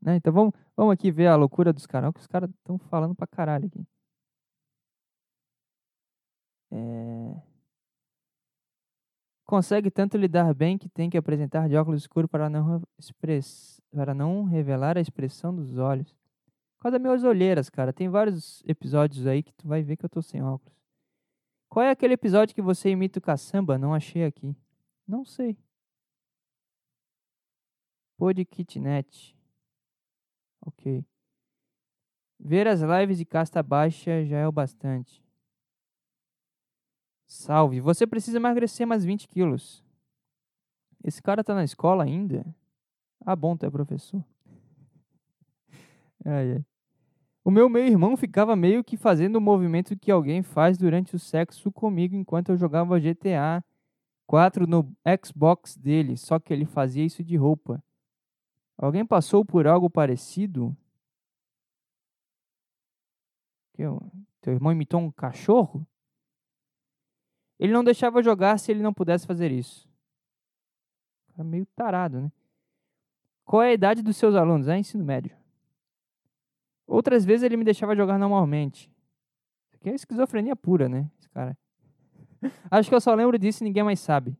[0.00, 0.16] Né?
[0.16, 2.12] Então vamos, vamos aqui ver a loucura dos caras.
[2.12, 3.86] que os caras estão falando pra caralho aqui.
[6.70, 7.42] É...
[9.44, 13.80] Consegue tanto lidar bem que tem que apresentar de óculos escuros para não, express...
[13.90, 16.12] para não revelar a expressão dos olhos.
[16.76, 17.92] Por causa das minhas olheiras, cara.
[17.92, 20.75] Tem vários episódios aí que tu vai ver que eu tô sem óculos.
[21.68, 23.78] Qual é aquele episódio que você imita o caçamba?
[23.78, 24.56] Não achei aqui.
[25.06, 25.56] Não sei.
[28.16, 29.36] Pod Kitnet.
[30.64, 31.04] Ok.
[32.38, 35.22] Ver as lives de casta baixa já é o bastante.
[37.26, 37.80] Salve.
[37.80, 39.84] Você precisa emagrecer mais 20 quilos.
[41.02, 42.44] Esse cara tá na escola ainda?
[43.24, 44.24] Ah, bom, tu é professor.
[46.24, 46.64] ai, ai.
[47.46, 51.70] O meu meio-irmão ficava meio que fazendo o movimento que alguém faz durante o sexo
[51.70, 53.64] comigo enquanto eu jogava GTA
[54.26, 54.92] 4 no
[55.24, 57.80] Xbox dele, só que ele fazia isso de roupa.
[58.76, 60.76] Alguém passou por algo parecido?
[63.74, 63.84] Que
[64.40, 65.86] teu irmão imitou um cachorro?
[67.60, 69.88] Ele não deixava jogar se ele não pudesse fazer isso.
[71.38, 72.32] É meio tarado, né?
[73.44, 74.66] Qual é a idade dos seus alunos?
[74.66, 75.45] É ensino médio.
[76.86, 78.90] Outras vezes ele me deixava jogar normalmente.
[79.66, 81.10] Isso aqui é esquizofrenia pura, né?
[81.18, 81.56] Esse cara.
[82.70, 84.36] Acho que eu só lembro disso e ninguém mais sabe.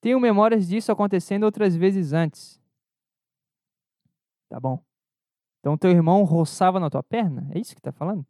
[0.00, 2.60] Tenho memórias disso acontecendo outras vezes antes.
[4.48, 4.82] Tá bom.
[5.60, 7.48] Então teu irmão roçava na tua perna?
[7.54, 8.26] É isso que tá falando?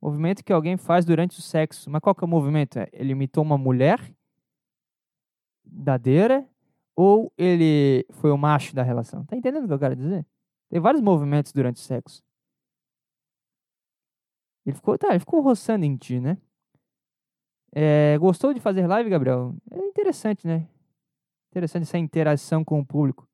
[0.00, 1.90] Movimento que alguém faz durante o sexo.
[1.90, 2.78] Mas qual que é o movimento?
[2.78, 4.14] É, ele imitou uma mulher
[5.64, 6.48] dadeira
[6.94, 9.24] ou ele foi o macho da relação?
[9.24, 10.26] Tá entendendo o que eu quero dizer?
[10.72, 12.24] Tem vários movimentos durante o sexo.
[14.64, 16.38] Ele ficou, tá, ele ficou roçando em ti, né?
[17.74, 19.54] É, gostou de fazer live, Gabriel?
[19.70, 20.66] É interessante, né?
[21.50, 23.28] Interessante essa interação com o público.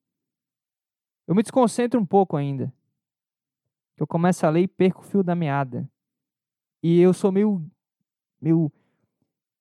[1.25, 2.73] Eu me desconcentro um pouco ainda.
[3.95, 5.89] Eu começo a ler e perco o fio da meada.
[6.83, 7.65] E eu sou meio,
[8.41, 8.69] meio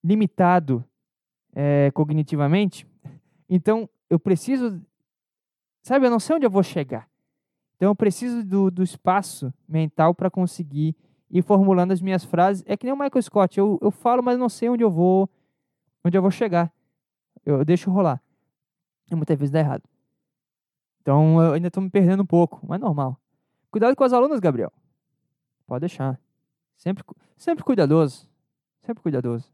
[0.03, 0.85] limitado
[1.55, 2.85] é, cognitivamente.
[3.51, 4.79] Então, eu preciso.
[5.83, 7.08] Sabe, eu não sei onde eu vou chegar.
[7.79, 10.97] Então, eu preciso do, do espaço mental para conseguir
[11.31, 12.64] ir formulando as minhas frases.
[12.66, 13.57] É que nem o Michael Scott.
[13.57, 15.31] Eu, eu falo, mas não sei onde eu vou,
[16.05, 16.72] onde eu vou chegar.
[17.47, 18.20] Eu, eu deixo rolar.
[19.09, 19.85] E muitas vezes dá errado.
[21.01, 23.16] Então, eu ainda estou me perdendo um pouco, mas normal.
[23.70, 24.72] Cuidado com as alunas, Gabriel.
[25.64, 26.20] Pode deixar.
[26.76, 27.05] Sempre,
[27.37, 28.29] sempre cuidadoso.
[28.83, 29.49] Sempre cuidadoso.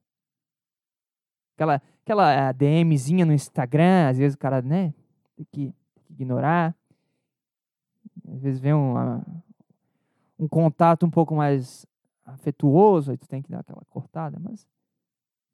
[1.55, 4.95] Aquela, aquela DMzinha no Instagram, às vezes o cara, né,
[5.37, 5.75] tem que
[6.09, 6.75] ignorar.
[8.29, 8.95] Às vezes vem um,
[10.39, 11.87] um contato um pouco mais
[12.25, 14.67] afetuoso, aí tu tem que dar aquela cortada, mas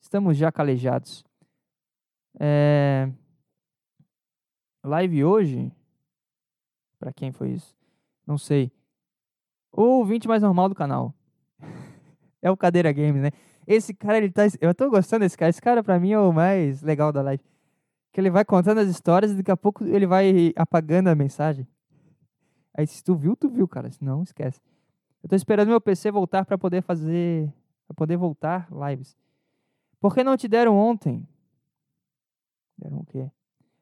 [0.01, 1.25] estamos já calejados.
[2.39, 3.11] É...
[4.83, 5.73] Live hoje,
[6.99, 7.77] para quem foi isso?
[8.27, 8.73] Não sei.
[9.73, 11.15] O ouvinte mais normal do canal.
[12.41, 13.31] é o Cadeira Games, né?
[13.67, 14.43] Esse cara, ele tá.
[14.61, 15.51] Eu tô gostando desse cara.
[15.51, 17.43] Esse cara, pra mim, é o mais legal da live.
[18.13, 21.67] Que ele vai contando as histórias e daqui a pouco ele vai apagando a mensagem.
[22.81, 23.91] Aí se tu viu, tu viu, cara.
[23.91, 24.59] Se não, esquece.
[25.23, 27.53] Eu tô esperando meu PC voltar para poder fazer.
[27.87, 29.15] para poder voltar lives.
[30.01, 31.29] Por que não te deram ontem?
[32.79, 33.31] Deram o quê?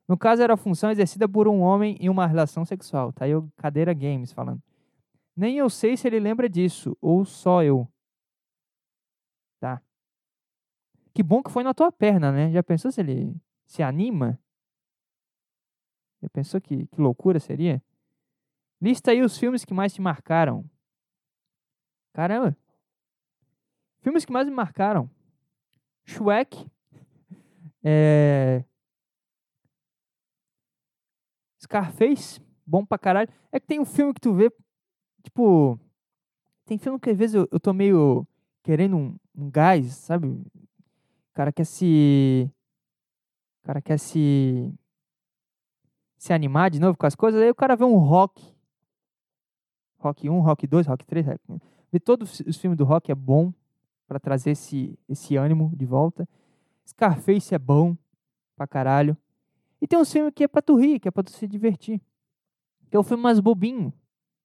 [0.09, 3.13] No caso, era a função exercida por um homem em uma relação sexual.
[3.13, 4.61] Tá aí o Cadeira Games falando.
[5.37, 7.89] Nem eu sei se ele lembra disso, ou só eu.
[9.61, 9.81] Tá.
[11.15, 12.51] Que bom que foi na tua perna, né?
[12.51, 13.33] Já pensou se ele
[13.65, 14.41] se anima?
[16.21, 17.81] Já pensou que, que loucura seria?
[18.81, 20.65] Lista aí os filmes que mais te marcaram.
[22.13, 22.57] Caramba!
[24.01, 25.11] Filmes que mais me marcaram.
[26.07, 26.67] Shrek.
[27.83, 28.65] É...
[31.61, 32.41] Scarface.
[32.67, 33.29] Bom pra caralho.
[33.51, 34.53] É que tem um filme que tu vê,
[35.23, 35.79] tipo...
[36.65, 38.27] Tem filme que às vezes eu, eu tô meio
[38.63, 40.29] querendo um, um gás, sabe?
[40.29, 40.45] O
[41.33, 42.51] cara quer se.
[43.63, 44.75] O cara quer se.
[46.19, 47.41] Se animar de novo com as coisas.
[47.41, 48.58] Aí o cara vê um rock.
[49.99, 51.27] Rock 1, Rock 2, Rock 3.
[51.91, 53.53] Ver todos os filmes do rock é bom
[54.07, 56.29] para trazer esse, esse ânimo de volta.
[56.87, 57.97] Scarface é bom
[58.57, 59.17] pra caralho.
[59.81, 62.01] E tem um filme que é pra tu rir, que é pra tu se divertir.
[62.91, 63.93] Que é o filme mais bobinho.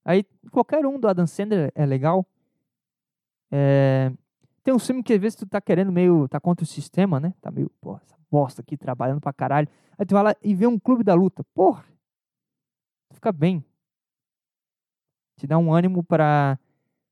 [0.04, 2.26] Aí qualquer um do Adam Sandler é legal.
[3.50, 4.12] É,
[4.64, 6.28] tem um filme que às vezes tu tá querendo meio.
[6.28, 7.34] tá contra o sistema, né?
[7.42, 9.68] Tá meio, pô, essa bosta aqui trabalhando pra caralho.
[9.98, 11.44] Aí tu vai lá e vê um clube da luta.
[11.54, 11.86] Porra!
[13.10, 13.64] Tu fica bem.
[15.38, 16.58] Te dá um ânimo pra,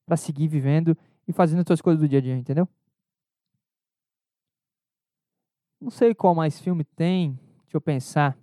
[0.05, 0.97] pra seguir vivendo
[1.27, 2.67] e fazendo as tuas coisas do dia a dia, entendeu?
[5.79, 7.39] Não sei qual mais filme tem.
[7.63, 8.37] Deixa eu pensar.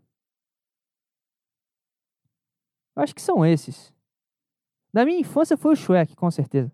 [2.96, 3.94] Eu acho que são esses.
[4.92, 6.72] Da minha infância foi o Shrek, com certeza.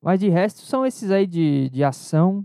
[0.00, 2.44] Mas de resto são esses aí de, de ação,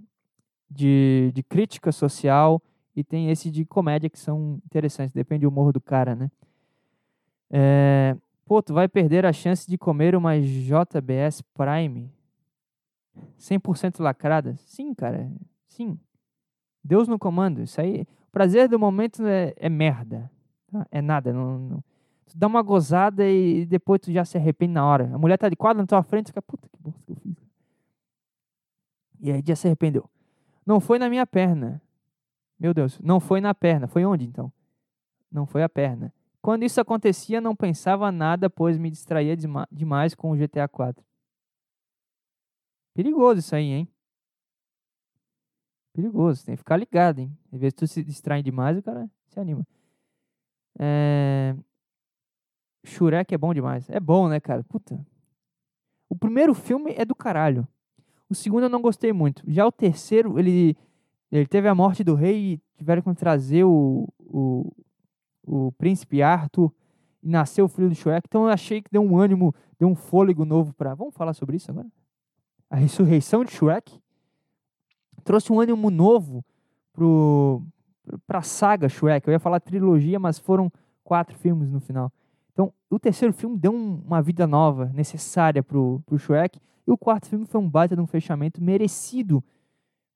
[0.70, 2.62] de, de crítica social
[2.96, 6.30] e tem esse de comédia que são interessantes, depende do humor do cara, né?
[7.50, 12.10] É, pô, tu vai perder a chance de comer uma JBS Prime
[13.38, 14.56] 100% lacrada?
[14.66, 15.30] Sim, cara,
[15.68, 16.00] sim.
[16.84, 20.32] Deus no comando, isso aí, o prazer do momento é, é merda,
[20.72, 20.88] tá?
[20.90, 21.84] é nada, não, não,
[22.26, 25.14] tu dá uma gozada e depois tu já se arrepende na hora.
[25.14, 27.16] A mulher tá de quadro na tua frente, tu fica, puta que bosta que eu
[27.18, 27.36] fiz.
[29.20, 30.10] E aí já se arrependeu.
[30.66, 31.82] Não foi na minha perna.
[32.60, 33.88] Meu Deus, não foi na perna.
[33.88, 34.52] Foi onde então?
[35.32, 36.14] Não foi a perna.
[36.48, 39.36] Quando isso acontecia, não pensava nada, pois me distraía
[39.70, 41.04] demais com o GTA 4.
[42.94, 43.88] Perigoso isso aí, hein?
[45.92, 47.38] Perigoso, tem que ficar ligado, hein?
[47.52, 49.68] Às vezes tu se distrai demais, o cara se anima.
[50.80, 51.54] É...
[52.86, 53.90] Shurek é bom demais.
[53.90, 54.64] É bom, né, cara?
[54.64, 55.06] Puta.
[56.08, 57.68] O primeiro filme é do caralho.
[58.30, 59.44] O segundo eu não gostei muito.
[59.46, 60.78] Já o terceiro, ele,
[61.30, 64.72] ele teve a morte do rei e tiveram que trazer o, o,
[65.48, 66.72] o príncipe Arthur
[67.24, 68.28] e nasceu o filho do Shrek.
[68.28, 70.94] Então eu achei que deu um ânimo, deu um fôlego novo para.
[70.94, 71.88] Vamos falar sobre isso agora?
[72.70, 74.00] A ressurreição de Shrek
[75.24, 76.44] trouxe um ânimo novo
[76.92, 77.64] pro
[78.26, 79.28] para a saga Shrek.
[79.28, 80.72] Eu ia falar trilogia, mas foram
[81.04, 82.12] quatro filmes no final.
[82.52, 86.60] Então, o terceiro filme deu um, uma vida nova, necessária pro, pro Shrek.
[86.86, 89.44] E o quarto filme foi um baita de um fechamento merecido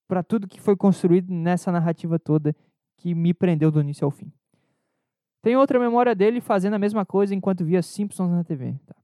[0.08, 2.56] para tudo que foi construído nessa narrativa toda
[2.98, 4.32] que me prendeu do início ao fim.
[5.42, 8.76] Tem outra memória dele fazendo a mesma coisa enquanto via Simpsons na TV.
[8.86, 8.96] Tá.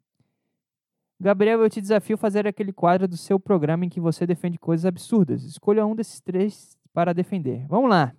[1.20, 4.60] Gabriel, eu te desafio a fazer aquele quadro do seu programa em que você defende
[4.60, 5.44] coisas absurdas.
[5.44, 7.66] Escolha um desses três para defender.
[7.68, 8.14] Vamos lá.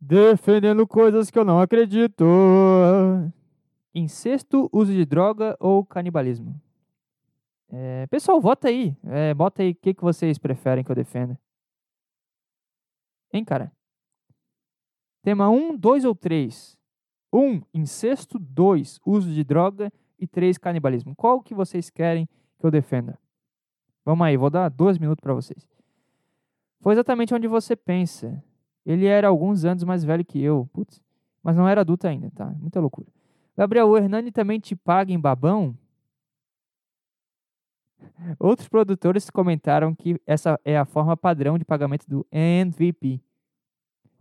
[0.00, 2.24] Defendendo coisas que eu não acredito.
[3.92, 6.60] Incesto, uso de droga ou canibalismo?
[7.70, 8.96] É, pessoal, vota aí.
[9.04, 11.38] É, bota aí o que, que vocês preferem que eu defenda.
[13.32, 13.72] Hein, cara?
[15.22, 16.76] Tema 1, 2 ou 3?
[17.32, 18.38] 1, incesto.
[18.38, 19.92] 2, uso de droga.
[20.18, 21.14] E 3, canibalismo.
[21.16, 23.18] Qual que vocês querem que eu defenda?
[24.04, 25.68] Vamos aí, vou dar dois minutos para vocês.
[26.80, 28.42] Foi exatamente onde você pensa.
[28.84, 30.68] Ele era alguns anos mais velho que eu.
[30.72, 31.00] Putz,
[31.42, 32.46] mas não era adulto ainda, tá?
[32.58, 33.06] Muita loucura.
[33.56, 35.76] Gabriel, o Hernani também te paga em babão?
[38.38, 43.20] Outros produtores comentaram que essa é a forma padrão de pagamento do MVP.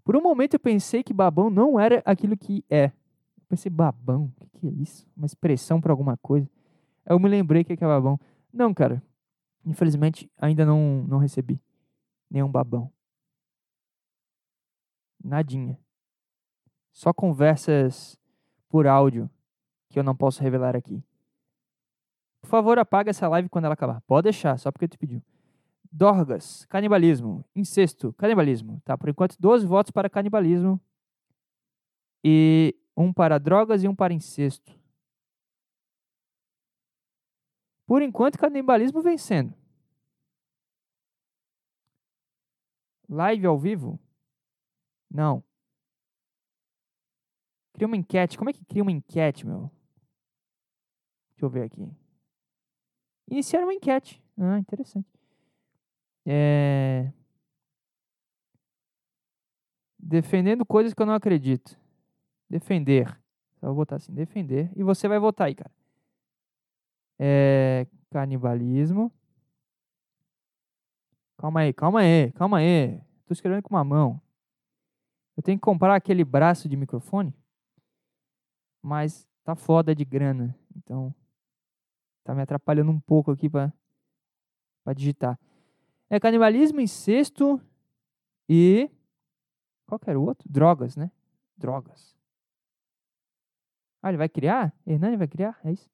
[0.03, 2.85] Por um momento eu pensei que babão não era aquilo que é.
[2.85, 4.33] Eu pensei, babão?
[4.39, 5.07] O que, é isso?
[5.15, 6.49] Uma expressão para alguma coisa.
[7.05, 8.19] Eu me lembrei que é babão.
[8.51, 9.01] Não, cara.
[9.65, 11.61] Infelizmente, ainda não, não recebi
[12.29, 12.91] nenhum babão.
[15.23, 15.77] Nadinha.
[16.91, 18.19] Só conversas
[18.67, 19.29] por áudio
[19.89, 21.03] que eu não posso revelar aqui.
[22.41, 24.01] Por favor, apaga essa live quando ela acabar.
[24.01, 25.21] Pode deixar, só porque tu pediu.
[25.91, 27.43] Dorgas, canibalismo.
[27.55, 28.81] Incesto, canibalismo.
[28.85, 30.79] Tá, por enquanto, 12 votos para canibalismo.
[32.23, 34.79] E um para drogas e um para incesto.
[37.85, 39.53] Por enquanto, canibalismo vencendo.
[43.09, 43.99] Live ao vivo?
[45.09, 45.43] Não.
[47.73, 48.37] Cria uma enquete.
[48.37, 49.69] Como é que cria uma enquete, meu?
[51.31, 51.91] Deixa eu ver aqui.
[53.29, 54.23] Iniciar uma enquete.
[54.37, 55.20] Ah, interessante.
[56.25, 57.11] É...
[59.97, 61.77] Defendendo coisas que eu não acredito.
[62.49, 63.17] Defender.
[63.61, 64.71] Vou botar assim, defender.
[64.75, 65.71] E você vai votar aí, cara.
[67.19, 67.87] É...
[68.09, 69.11] Canibalismo.
[71.37, 72.99] Calma aí, calma aí, calma aí.
[73.25, 74.21] Tô escrevendo com uma mão.
[75.35, 77.33] Eu tenho que comprar aquele braço de microfone.
[78.81, 80.55] Mas tá foda de grana.
[80.75, 81.13] Então,
[82.23, 83.73] tá me atrapalhando um pouco aqui para
[84.83, 85.39] para digitar.
[86.13, 87.57] É canibalismo, incesto
[88.49, 88.91] e
[89.87, 90.45] qual que era o outro?
[90.51, 91.09] Drogas, né?
[91.55, 92.13] Drogas.
[94.03, 94.75] Ah, ele vai criar?
[94.85, 95.57] Hernani vai criar?
[95.63, 95.89] É isso?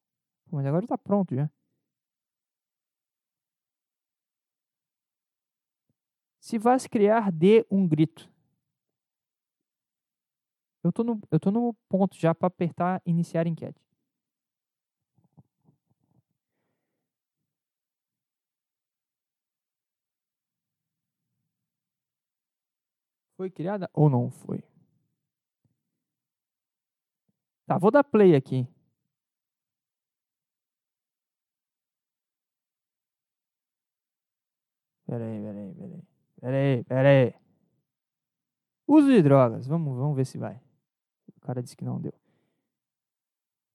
[0.51, 1.47] Mas agora tá pronto já.
[6.39, 8.27] Se vas criar, dê um grito.
[10.83, 13.86] Eu tô no, eu tô no ponto já para apertar iniciar enquete.
[23.37, 24.63] Foi criada ou não foi?
[27.67, 28.67] Tá, vou dar play aqui.
[35.05, 36.03] Peraí, peraí, peraí.
[36.41, 37.33] Peraí, peraí.
[38.87, 39.67] Uso de drogas.
[39.67, 40.59] Vamos, vamos ver se vai.
[41.35, 42.13] O cara disse que não deu.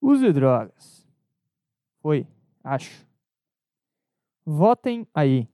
[0.01, 1.07] Uso de drogas.
[2.01, 2.27] Foi,
[2.65, 3.07] acho.
[4.45, 5.52] Votem aí.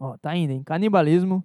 [0.00, 0.64] Ó, tá indo, hein?
[0.64, 1.44] Canibalismo.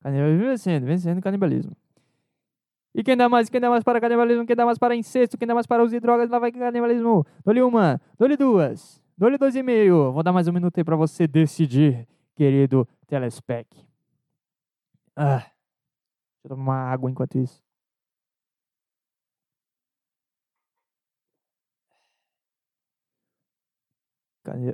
[0.00, 1.76] Canibalismo vencendo, vencendo canibalismo.
[2.94, 3.48] E quem dá mais?
[3.48, 4.46] Quem dá mais para canibalismo?
[4.46, 5.36] Quem dá mais para incesto?
[5.36, 6.30] Quem dá mais para uso de drogas?
[6.30, 7.26] Lá vai canibalismo.
[7.44, 10.12] Dou-lhe uma, dou-lhe duas, dou-lhe dois e meio.
[10.12, 13.66] Vou dar mais um minuto aí para você decidir, querido telespec.
[15.16, 15.52] Ah, deixa
[16.44, 17.63] eu tomar água enquanto isso.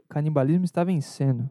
[0.08, 1.48] Canibalismo está vencendo.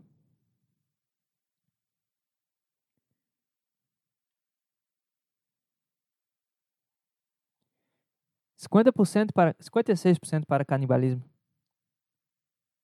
[8.60, 11.24] 50% para 56% para canibalismo.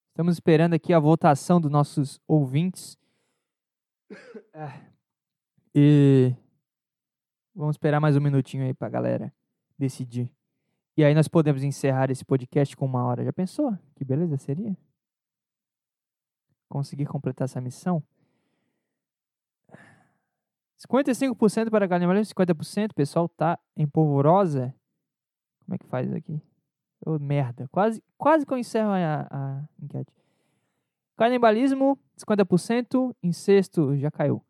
[0.10, 2.98] Estamos esperando aqui a votação dos nossos ouvintes.
[5.78, 6.34] E
[7.54, 9.34] vamos esperar mais um minutinho aí para a galera
[9.78, 10.32] decidir.
[10.96, 13.26] E aí nós podemos encerrar esse podcast com uma hora.
[13.26, 13.78] Já pensou?
[13.94, 14.78] Que beleza seria?
[16.70, 18.04] Conseguir completar essa missão?
[20.88, 22.92] 55% para canibalismo, 50%.
[22.92, 24.74] O pessoal tá em polvorosa.
[25.64, 26.42] Como é que faz aqui?
[27.06, 27.68] Oh, merda.
[27.72, 30.12] Quase, quase que eu encerro a, a enquete.
[31.18, 33.16] Canibalismo, 50%.
[33.24, 34.44] Incesto, já caiu.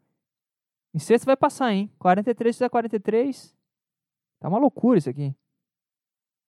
[0.94, 1.92] Incesto vai passar, hein?
[2.00, 3.56] 43 a 43.
[4.40, 5.36] Tá uma loucura isso aqui.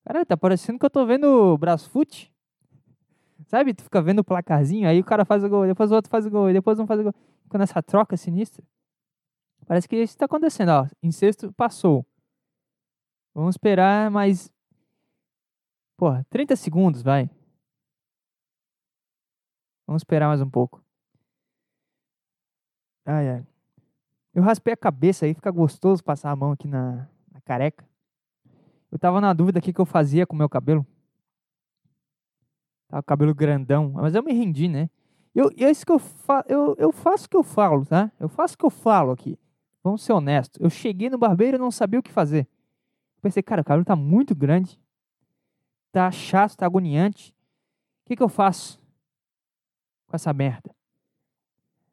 [0.06, 2.34] Cara, tá parecendo que eu tô vendo Brasfoot.
[3.46, 3.74] Sabe?
[3.74, 6.26] Tu fica vendo o placarzinho, aí o cara faz o gol, depois o outro faz
[6.26, 7.14] o gol, depois um faz o gol.
[7.44, 8.64] Fica nessa troca sinistra.
[9.66, 10.88] Parece que isso tá acontecendo, ó.
[11.04, 12.06] Incesto passou.
[13.34, 14.52] Vamos esperar mais
[15.98, 17.28] Porra, 30 segundos, vai.
[19.88, 20.84] Vamos esperar mais um pouco.
[23.04, 23.48] Ai, ai.
[24.32, 27.84] Eu raspei a cabeça aí, fica gostoso passar a mão aqui na, na careca.
[28.92, 30.86] Eu tava na dúvida o que, que eu fazia com o meu cabelo.
[32.88, 33.92] Tá, cabelo grandão.
[33.92, 34.90] Mas eu me rendi, né?
[35.36, 38.12] Eu, é isso que eu, fa eu, eu faço o que eu falo, tá?
[38.20, 39.38] Eu faço o que eu falo aqui.
[39.84, 40.60] Vamos ser honestos.
[40.62, 42.48] Eu cheguei no barbeiro e não sabia o que fazer.
[43.22, 44.80] Pensei, cara, o cabelo tá muito grande.
[45.92, 47.32] Tá chato, tá agoniante.
[48.04, 48.80] O que, que eu faço
[50.08, 50.76] com essa merda?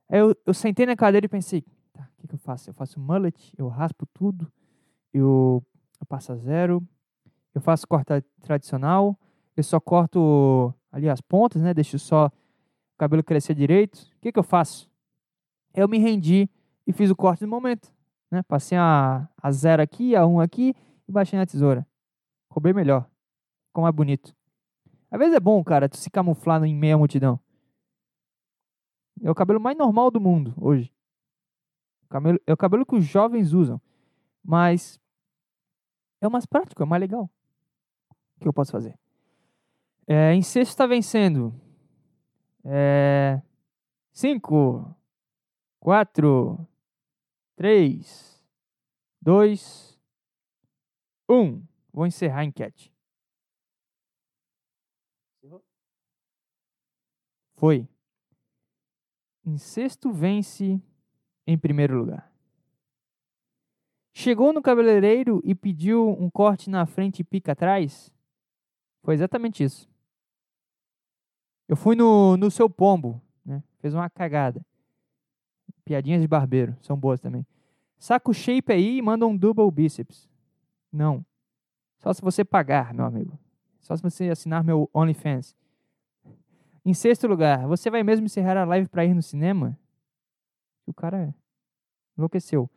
[0.09, 2.71] Aí eu, eu sentei na cadeira e pensei, tá, o que, que eu faço?
[2.71, 4.51] Eu faço mullet, eu raspo tudo,
[5.13, 5.63] eu,
[6.01, 6.87] eu passo a zero,
[7.55, 8.09] eu faço corte
[8.41, 9.19] tradicional,
[9.57, 11.75] eu só corto ali as pontas, né?
[11.75, 13.99] Deixo só o cabelo crescer direito.
[14.17, 14.89] O que, que eu faço?
[15.75, 16.49] Eu me rendi
[16.87, 17.93] e fiz o corte no momento.
[18.31, 18.45] Né?
[18.45, 20.73] Passei a, a zero aqui, a um aqui
[21.09, 21.85] e baixei na tesoura.
[22.47, 23.11] Ficou bem melhor.
[23.67, 24.35] Ficou mais bonito.
[25.11, 27.41] Às vezes é bom, cara, tu se camuflar em meia multidão.
[29.21, 30.93] É o cabelo mais normal do mundo hoje.
[32.09, 33.81] Cabelo, é o cabelo que os jovens usam.
[34.45, 35.01] Mas
[36.21, 37.29] é o mais prático, é mais legal.
[38.37, 38.97] O que eu posso fazer?
[40.07, 41.55] É, em sexto está vencendo.
[42.65, 43.41] É,
[44.13, 44.95] cinco,
[45.81, 46.67] quatro,
[47.57, 48.43] três,
[49.21, 49.99] dois,
[51.29, 51.63] um.
[51.93, 52.93] Vou encerrar a enquete.
[57.55, 57.89] Foi.
[59.47, 60.83] Em sexto vence
[61.47, 62.31] em primeiro lugar.
[64.13, 68.13] Chegou no cabeleireiro e pediu um corte na frente e pica atrás?
[69.03, 69.94] Foi exatamente isso.
[71.69, 73.63] Eu fui no, no seu pombo, né?
[73.79, 74.65] Fez uma cagada.
[75.85, 77.47] Piadinhas de barbeiro, são boas também.
[77.99, 80.29] Saco shape aí e manda um double bíceps.
[80.93, 81.25] Não.
[81.99, 83.39] Só se você pagar, meu amigo.
[83.81, 85.57] Só se você assinar meu OnlyFans.
[86.85, 89.79] Em sexto lugar, você vai mesmo encerrar a live para ir no cinema?
[90.87, 91.35] O cara
[92.17, 92.71] enlouqueceu.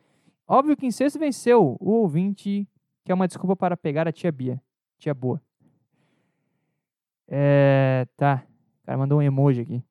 [0.46, 2.66] Óbvio que em sexto venceu o ouvinte,
[3.04, 4.62] que é uma desculpa para pegar a tia Bia.
[4.98, 5.42] Tia boa.
[7.26, 8.46] É, tá
[8.88, 9.84] cara mandou um emoji aqui.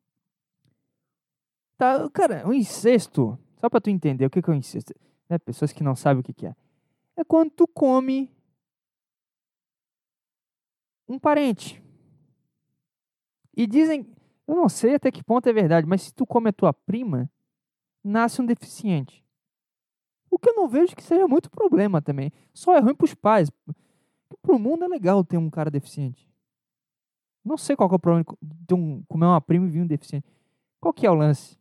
[1.78, 4.92] Tá, cara, um incesto, só pra tu entender o que, que é o um incesto,
[5.30, 5.38] né?
[5.38, 6.56] Pessoas que não sabem o que, que é.
[7.16, 8.36] É quando tu come
[11.08, 11.84] um parente.
[13.56, 14.12] E dizem,
[14.48, 17.30] eu não sei até que ponto é verdade, mas se tu come a tua prima,
[18.04, 19.24] nasce um deficiente.
[20.32, 22.32] O que eu não vejo que seja muito problema também.
[22.52, 23.52] Só é ruim pros pais.
[24.42, 26.27] Pro mundo é legal ter um cara deficiente.
[27.48, 30.28] Não sei qual é o problema de um, comer uma prima e vir um deficiente.
[30.82, 31.58] Qual que é o lance?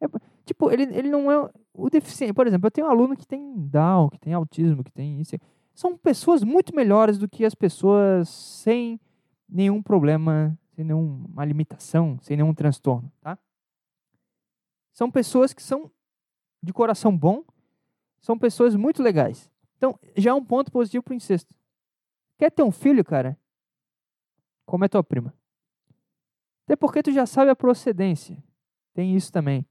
[0.00, 0.06] É,
[0.44, 2.34] tipo, ele, ele não é o deficiente.
[2.34, 5.36] Por exemplo, eu tenho um aluno que tem Down, que tem autismo, que tem isso.
[5.72, 9.00] São pessoas muito melhores do que as pessoas sem
[9.48, 13.38] nenhum problema, sem nenhuma limitação, sem nenhum transtorno, tá?
[14.92, 15.88] São pessoas que são
[16.60, 17.44] de coração bom,
[18.20, 19.50] são pessoas muito legais.
[19.76, 21.54] Então, já é um ponto positivo para o incesto.
[22.38, 23.38] Quer ter um filho, cara?
[24.64, 25.34] Como é tua prima.
[26.64, 28.42] Até porque tu já sabe a procedência.
[28.94, 29.66] Tem isso também.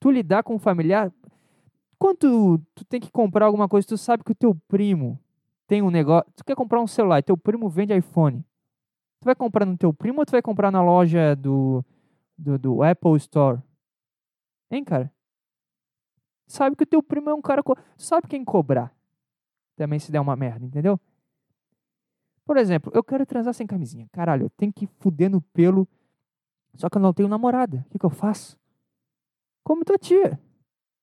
[0.00, 1.12] Tu lidar com um familiar.
[1.98, 5.18] Quando tu, tu tem que comprar alguma coisa, tu sabe que o teu primo
[5.66, 6.30] tem um negócio.
[6.36, 8.44] Tu quer comprar um celular e teu primo vende iPhone.
[9.20, 11.84] Tu vai comprar no teu primo ou tu vai comprar na loja do,
[12.36, 13.62] do, do Apple Store?
[14.70, 15.12] Hein, cara?
[16.46, 17.62] Sabe que o teu primo é um cara.
[17.96, 18.94] Sabe quem cobrar.
[19.76, 21.00] Também se der uma merda, entendeu?
[22.44, 24.06] Por exemplo, eu quero transar sem camisinha.
[24.12, 25.88] Caralho, eu tenho que fuder no pelo.
[26.74, 27.84] Só que eu não tenho namorada.
[27.86, 28.58] O que, que eu faço?
[29.62, 30.38] Como tua tia.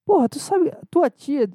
[0.06, 1.50] Porra, tu sabe, tua tia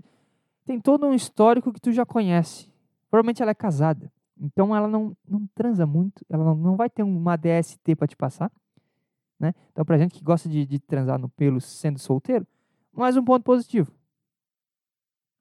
[0.64, 2.68] tem todo um histórico que tu já conhece.
[3.10, 4.12] Provavelmente ela é casada.
[4.38, 6.24] Então ela não, não transa muito.
[6.28, 8.50] Ela não, não vai ter uma DST para te passar.
[9.38, 9.54] Né?
[9.70, 12.46] Então, pra gente que gosta de, de transar no pelo sendo solteiro,
[12.92, 13.92] mais um ponto positivo.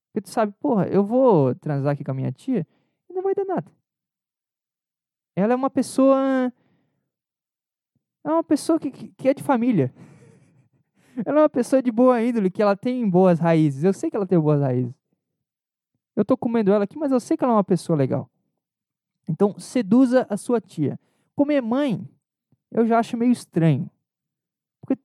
[0.08, 2.68] Porque tu sabe, porra, eu vou transar aqui com a minha tia
[3.10, 3.72] e não vai dar nada.
[5.36, 6.52] Ela é uma pessoa.
[8.24, 9.94] É uma pessoa que, que é de família.
[11.26, 13.84] Ela é uma pessoa de boa índole, que ela tem boas raízes.
[13.84, 14.94] Eu sei que ela tem boas raízes.
[16.14, 18.30] Eu tô comendo ela aqui, mas eu sei que ela é uma pessoa legal.
[19.30, 21.00] Então, seduza a sua tia.
[21.36, 22.08] Comer mãe,
[22.72, 23.90] eu já acho meio estranho.
[24.82, 25.02] Porque,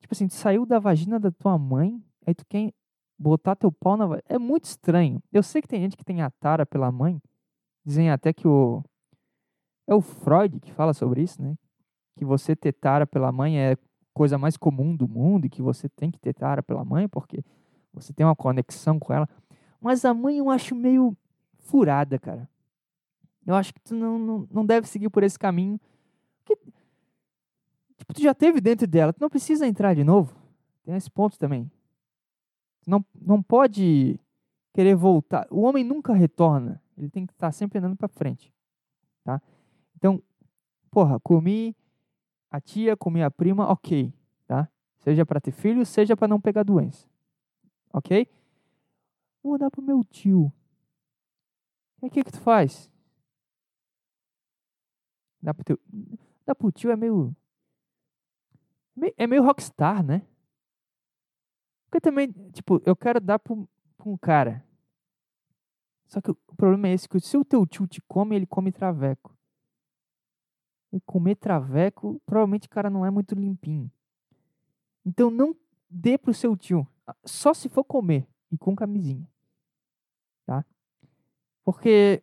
[0.00, 2.72] tipo assim, saiu da vagina da tua mãe, aí tu quer
[3.18, 4.24] botar teu pau na vagina.
[4.28, 5.22] É muito estranho.
[5.32, 7.20] Eu sei que tem gente que tem a tara pela mãe.
[7.84, 8.82] Dizem até que o,
[9.86, 11.56] é o Freud que fala sobre isso, né?
[12.16, 13.76] Que você ter tara pela mãe é
[14.12, 17.44] coisa mais comum do mundo e que você tem que ter tara pela mãe porque
[17.92, 19.28] você tem uma conexão com ela.
[19.80, 21.16] Mas a mãe eu acho meio
[21.58, 22.48] furada, cara.
[23.46, 25.78] Eu acho que tu não, não, não deve seguir por esse caminho.
[27.96, 30.34] Tipo, tu já teve dentro dela, tu não precisa entrar de novo.
[30.84, 31.70] Tem esse ponto também.
[32.82, 34.18] Tu não, não pode
[34.72, 35.46] querer voltar.
[35.50, 36.82] O homem nunca retorna.
[36.96, 38.52] Ele tem que estar sempre andando para frente,
[39.24, 39.40] tá?
[40.04, 40.22] Então,
[40.90, 41.74] porra, comi
[42.50, 44.12] a tia, comi a prima, ok,
[44.46, 44.70] tá?
[44.98, 47.08] Seja para ter filho, seja para não pegar doença.
[47.90, 48.28] Ok?
[49.42, 50.52] Vou dar pro meu tio.
[52.02, 52.92] O que que tu faz?
[55.40, 55.80] Dá pro teu...
[56.44, 57.34] Dá pro tio é meio...
[59.16, 60.20] É meio rockstar, né?
[61.86, 64.62] Porque também, tipo, eu quero dar pra um cara.
[66.08, 68.70] Só que o problema é esse, que se o teu tio te come, ele come
[68.70, 69.34] traveco.
[71.00, 73.90] Comer traveco, provavelmente o cara não é muito limpinho.
[75.04, 75.54] Então não
[75.90, 76.86] dê pro seu tio.
[77.24, 79.28] Só se for comer e com camisinha.
[80.46, 80.64] Tá?
[81.64, 82.22] Porque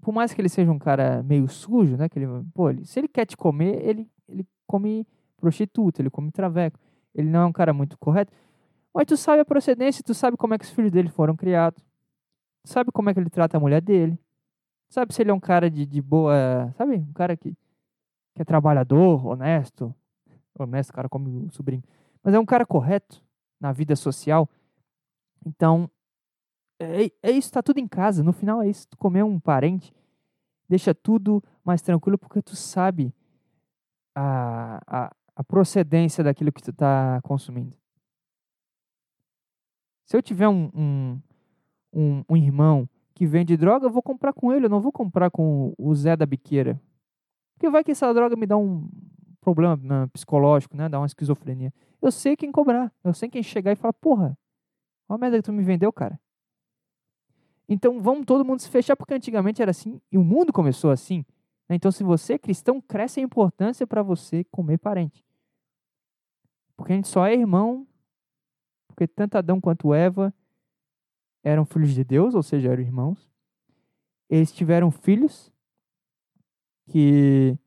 [0.00, 2.08] por mais que ele seja um cara meio sujo, né?
[2.08, 5.06] Que ele, pô, ele, se ele quer te comer, ele, ele come
[5.36, 6.78] prostituta, ele come traveco.
[7.14, 8.32] Ele não é um cara muito correto.
[8.94, 11.82] Mas tu sabe a procedência, tu sabe como é que os filhos dele foram criados.
[12.62, 14.18] Tu sabe como é que ele trata a mulher dele.
[14.88, 16.96] Sabe se ele é um cara de, de boa, sabe?
[16.96, 17.54] Um cara que,
[18.34, 19.94] que é trabalhador, honesto.
[20.58, 21.82] Honesto, cara, como o sobrinho.
[22.22, 23.22] Mas é um cara correto
[23.60, 24.48] na vida social.
[25.44, 25.90] Então,
[26.78, 28.22] é, é isso, tá tudo em casa.
[28.22, 28.88] No final é isso.
[28.88, 29.92] Tu comer um parente,
[30.68, 33.14] deixa tudo mais tranquilo porque tu sabe
[34.14, 37.76] a, a, a procedência daquilo que tu tá consumindo.
[40.06, 41.20] Se eu tiver um, um,
[41.92, 45.30] um, um irmão que vende droga, eu vou comprar com ele, eu não vou comprar
[45.30, 46.80] com o Zé da biqueira.
[47.60, 48.88] Porque vai que essa droga me dá um
[49.38, 50.88] problema né, psicológico, né?
[50.88, 51.74] Dá uma esquizofrenia.
[52.00, 52.90] Eu sei quem cobrar.
[53.04, 54.38] Eu sei quem chegar e falar, porra,
[55.06, 56.18] olha a merda que tu me vendeu, cara.
[57.68, 61.18] Então vamos todo mundo se fechar, porque antigamente era assim e o mundo começou assim.
[61.68, 61.76] Né?
[61.76, 65.22] Então, se você é cristão, cresce a importância para você comer parente.
[66.78, 67.86] Porque a gente só é irmão,
[68.88, 70.32] porque tanto Adão quanto Eva
[71.44, 73.30] eram filhos de Deus, ou seja, eram irmãos.
[74.30, 75.52] Eles tiveram filhos
[76.88, 77.58] que.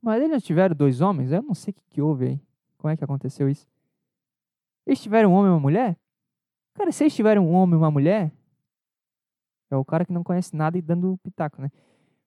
[0.00, 1.32] Mas eles tiveram dois homens?
[1.32, 2.40] Eu não sei o que, que houve aí.
[2.78, 3.66] Como é que aconteceu isso?
[4.86, 5.98] Eles tiveram um homem e uma mulher?
[6.74, 8.30] Cara, se eles tiverem um homem e uma mulher,
[9.70, 11.70] é o cara que não conhece nada e dando pitaco, né?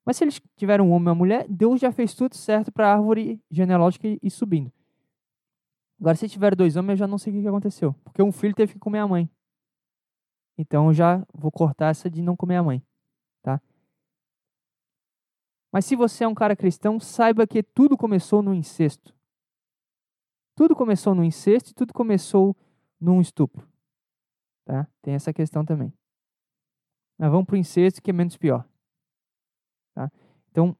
[0.05, 2.87] Mas se eles tiverem um homem e uma mulher, Deus já fez tudo certo para
[2.87, 4.71] a árvore genealógica ir subindo.
[5.99, 7.93] Agora, se tiver dois homens, eu já não sei o que aconteceu.
[8.03, 9.29] Porque um filho teve que comer a mãe.
[10.57, 12.83] Então, eu já vou cortar essa de não comer a mãe.
[15.71, 19.13] Mas se você é um cara cristão, saiba que tudo começou no incesto.
[20.55, 22.55] Tudo começou no incesto e tudo começou
[22.99, 23.67] num estupro.
[24.65, 24.87] Tá?
[25.01, 25.93] Tem essa questão também.
[27.17, 28.67] Mas vamos para o incesto, que é menos pior.
[29.93, 30.11] Tá?
[30.49, 30.75] Então,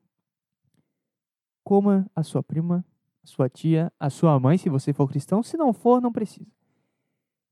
[1.64, 2.84] coma a sua prima,
[3.24, 5.44] a sua tia, a sua mãe, se você for cristão.
[5.44, 6.52] Se não for, não precisa.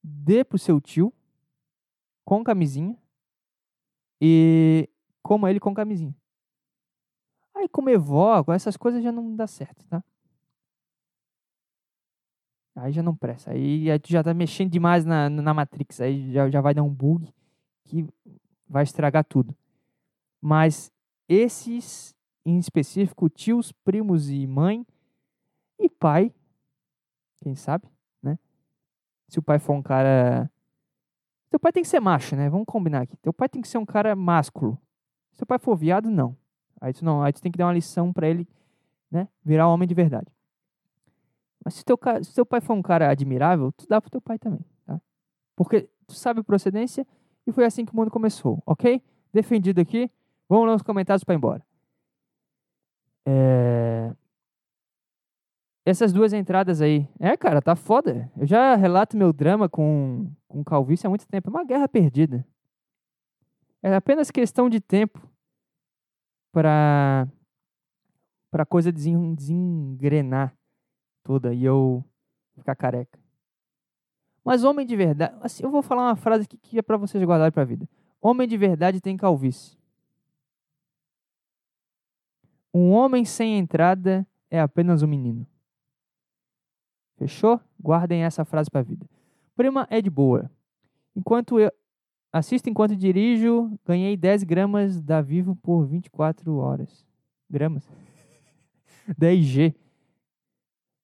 [0.03, 1.13] Dê para o seu tio
[2.25, 2.97] com camisinha
[4.19, 4.89] e
[5.21, 6.15] coma ele com camisinha.
[7.69, 10.03] Comer vó, essas coisas já não dá certo, tá?
[12.77, 13.51] Aí já não presta.
[13.51, 15.99] Aí, aí tu já tá mexendo demais na, na Matrix.
[15.99, 17.33] Aí já, já vai dar um bug
[17.85, 18.07] que
[18.69, 19.55] vai estragar tudo.
[20.39, 20.91] Mas
[21.27, 22.15] esses,
[22.45, 24.85] em específico, tios, primos e mãe
[25.79, 26.31] e pai,
[27.41, 27.87] quem sabe,
[28.21, 28.37] né?
[29.27, 30.49] Se o pai for um cara.
[31.49, 32.47] Teu pai tem que ser macho, né?
[32.47, 33.17] Vamos combinar aqui.
[33.17, 34.79] Teu pai tem que ser um cara másculo.
[35.31, 36.37] Se teu pai for viado, não.
[36.79, 38.47] Aí tu não, aí tu tem que dar uma lição para ele,
[39.11, 39.27] né?
[39.43, 40.31] Virar um homem de verdade.
[41.63, 44.37] Mas se teu, se teu pai for um cara admirável, tu dá pro teu pai
[44.37, 45.01] também, tá?
[45.55, 47.05] Porque tu sabe procedência
[47.45, 49.01] e foi assim que o mundo começou, ok?
[49.33, 50.09] Defendido aqui.
[50.47, 51.65] Vamos nos comentários para embora.
[53.25, 54.13] É...
[55.85, 57.07] Essas duas entradas aí.
[57.19, 58.31] É, cara, tá foda.
[58.37, 61.49] Eu já relato meu drama com, com calvície há muito tempo.
[61.49, 62.45] É uma guerra perdida.
[63.81, 65.21] É apenas questão de tempo
[66.57, 67.27] para
[68.49, 70.57] para coisa desengrenar
[71.21, 72.03] toda e eu
[72.55, 73.19] ficar careca.
[74.43, 77.23] Mas homem de verdade, assim, eu vou falar uma frase aqui que é para vocês
[77.23, 77.87] guardarem para a vida.
[78.19, 79.77] Homem de verdade tem calvície.
[82.73, 85.45] Um homem sem entrada é apenas um menino.
[87.17, 87.61] Fechou?
[87.79, 89.05] Guardem essa frase para a vida.
[89.55, 90.49] Prima é de boa.
[91.15, 91.71] Enquanto eu
[92.37, 97.05] assisto enquanto dirijo, ganhei 10 gramas da Vivo por 24 horas.
[97.49, 97.87] Gramas?
[99.19, 99.75] 10G.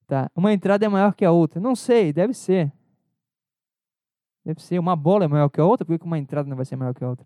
[0.08, 0.30] Tá.
[0.36, 1.60] Uma entrada é maior que a outra.
[1.60, 2.72] Não sei, deve ser.
[4.44, 4.80] Deve ser.
[4.80, 6.94] Uma bola é maior que a outra, por que uma entrada não vai ser maior
[6.94, 7.26] que a outra?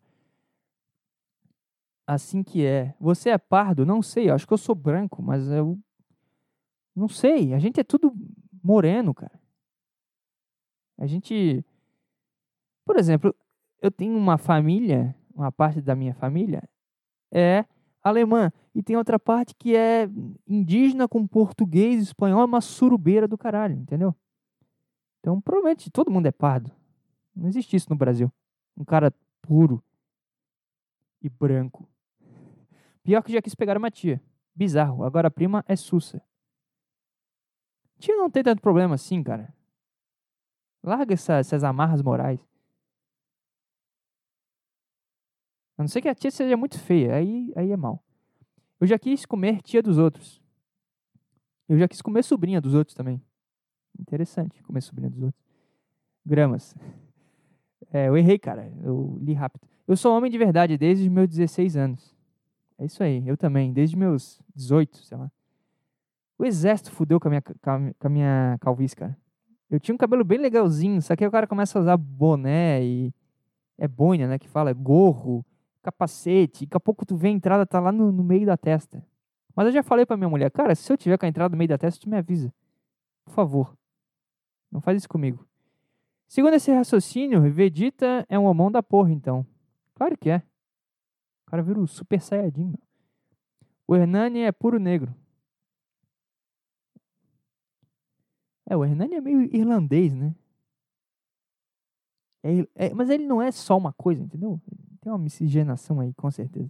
[2.06, 2.96] Assim que é.
[3.00, 3.86] Você é pardo?
[3.86, 4.30] Não sei.
[4.30, 5.78] Eu acho que eu sou branco, mas eu.
[6.96, 7.54] Não sei.
[7.54, 8.14] A gente é tudo
[8.64, 9.40] moreno, cara.
[10.98, 11.66] A gente.
[12.86, 13.36] Por exemplo,
[13.82, 16.64] eu tenho uma família, uma parte da minha família
[17.32, 17.66] é
[18.04, 18.52] alemã.
[18.74, 20.10] E tem outra parte que é
[20.48, 24.16] indígena com português, espanhol, é uma surubeira do caralho, entendeu?
[25.20, 26.72] Então, provavelmente todo mundo é pardo.
[27.36, 28.32] Não existe isso no Brasil.
[28.76, 29.84] Um cara puro
[31.22, 31.88] e branco.
[33.04, 34.22] Pior que já quis pegar uma tia.
[34.56, 35.04] Bizarro.
[35.04, 36.22] Agora a prima é sussa.
[38.00, 39.54] Tia não tem tanto problema assim, cara.
[40.84, 42.40] Larga essa, essas amarras morais.
[45.78, 48.04] A não ser que a tia seja muito feia, aí, aí é mal.
[48.80, 50.42] Eu já quis comer tia dos outros.
[51.70, 53.22] Eu já quis comer sobrinha dos outros também.
[54.00, 55.44] Interessante comer sobrinha dos outros.
[56.26, 56.76] Gramas.
[57.94, 58.70] É, eu errei, cara.
[58.84, 59.62] Eu li rápido.
[59.88, 62.14] Eu sou homem de verdade desde os meus 16 anos.
[62.78, 65.32] É isso aí, eu também, desde meus 18, sei lá.
[66.38, 69.18] O exército fudeu com a minha, com a minha calvície, cara.
[69.70, 72.84] Eu tinha um cabelo bem legalzinho, só que aí o cara começa a usar boné
[72.84, 73.14] e.
[73.78, 74.40] É boina, né?
[74.40, 75.46] Que fala, é gorro,
[75.88, 76.66] capacete.
[76.66, 79.04] Daqui a pouco tu vê a entrada, tá lá no, no meio da testa.
[79.56, 81.58] Mas eu já falei pra minha mulher, cara, se eu tiver com a entrada no
[81.58, 82.54] meio da testa, tu me avisa.
[83.26, 83.78] Por favor.
[84.72, 85.48] Não faz isso comigo.
[86.28, 89.46] Segundo esse raciocínio, Vegeta é um homão da porra, então.
[89.96, 90.44] Claro que é.
[91.48, 92.80] O cara vira o Super Saiyajin, meu.
[93.88, 95.16] O Hernani é puro negro.
[98.70, 100.36] É, o Hernani é meio irlandês, né?
[102.44, 104.62] É, é, mas ele não é só uma coisa, entendeu?
[105.08, 106.70] Tem uma miscigenação aí, com certeza.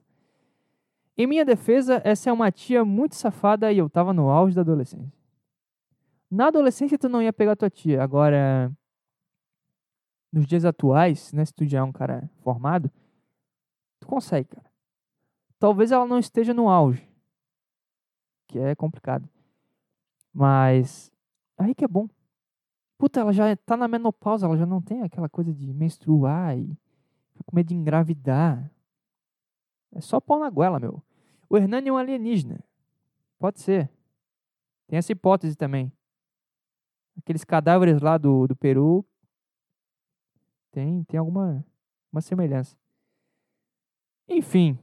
[1.18, 4.62] Em minha defesa, essa é uma tia muito safada e eu tava no auge da
[4.62, 5.12] adolescência.
[6.30, 8.04] Na adolescência, tu não ia pegar tua tia.
[8.04, 8.72] Agora,
[10.32, 12.92] nos dias atuais, né, se tu já é um cara formado,
[14.00, 14.70] tu consegue, cara.
[15.58, 17.10] Talvez ela não esteja no auge,
[18.48, 19.28] que é complicado.
[20.32, 21.12] Mas
[21.58, 22.08] aí que é bom.
[23.00, 26.78] Puta, ela já tá na menopausa, ela já não tem aquela coisa de menstruar e
[27.46, 28.72] com medo de engravidar.
[29.94, 31.02] É só pau na goela, meu.
[31.50, 32.64] O Hernani é um alienígena.
[33.40, 33.90] Pode ser.
[34.88, 35.92] Tem essa hipótese também.
[37.18, 39.06] Aqueles cadáveres lá do, do Peru
[40.72, 41.66] tem, tem alguma
[42.12, 42.78] uma semelhança.
[44.28, 44.78] Enfim.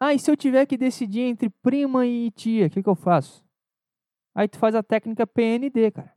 [0.00, 2.94] Ah, e se eu tiver que decidir entre prima e tia, o que, que eu
[2.94, 3.44] faço?
[4.34, 6.14] Aí tu faz a técnica PND, cara.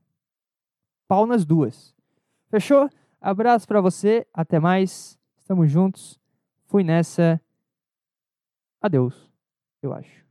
[1.08, 1.96] Pau nas duas.
[2.50, 2.90] Fechou?
[3.22, 5.16] Abraço para você, até mais.
[5.38, 6.20] Estamos juntos.
[6.66, 7.40] Fui nessa.
[8.82, 9.32] Adeus,
[9.80, 10.26] eu acho.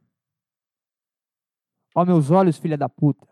[1.94, 3.29] Ó meus olhos, filha da puta.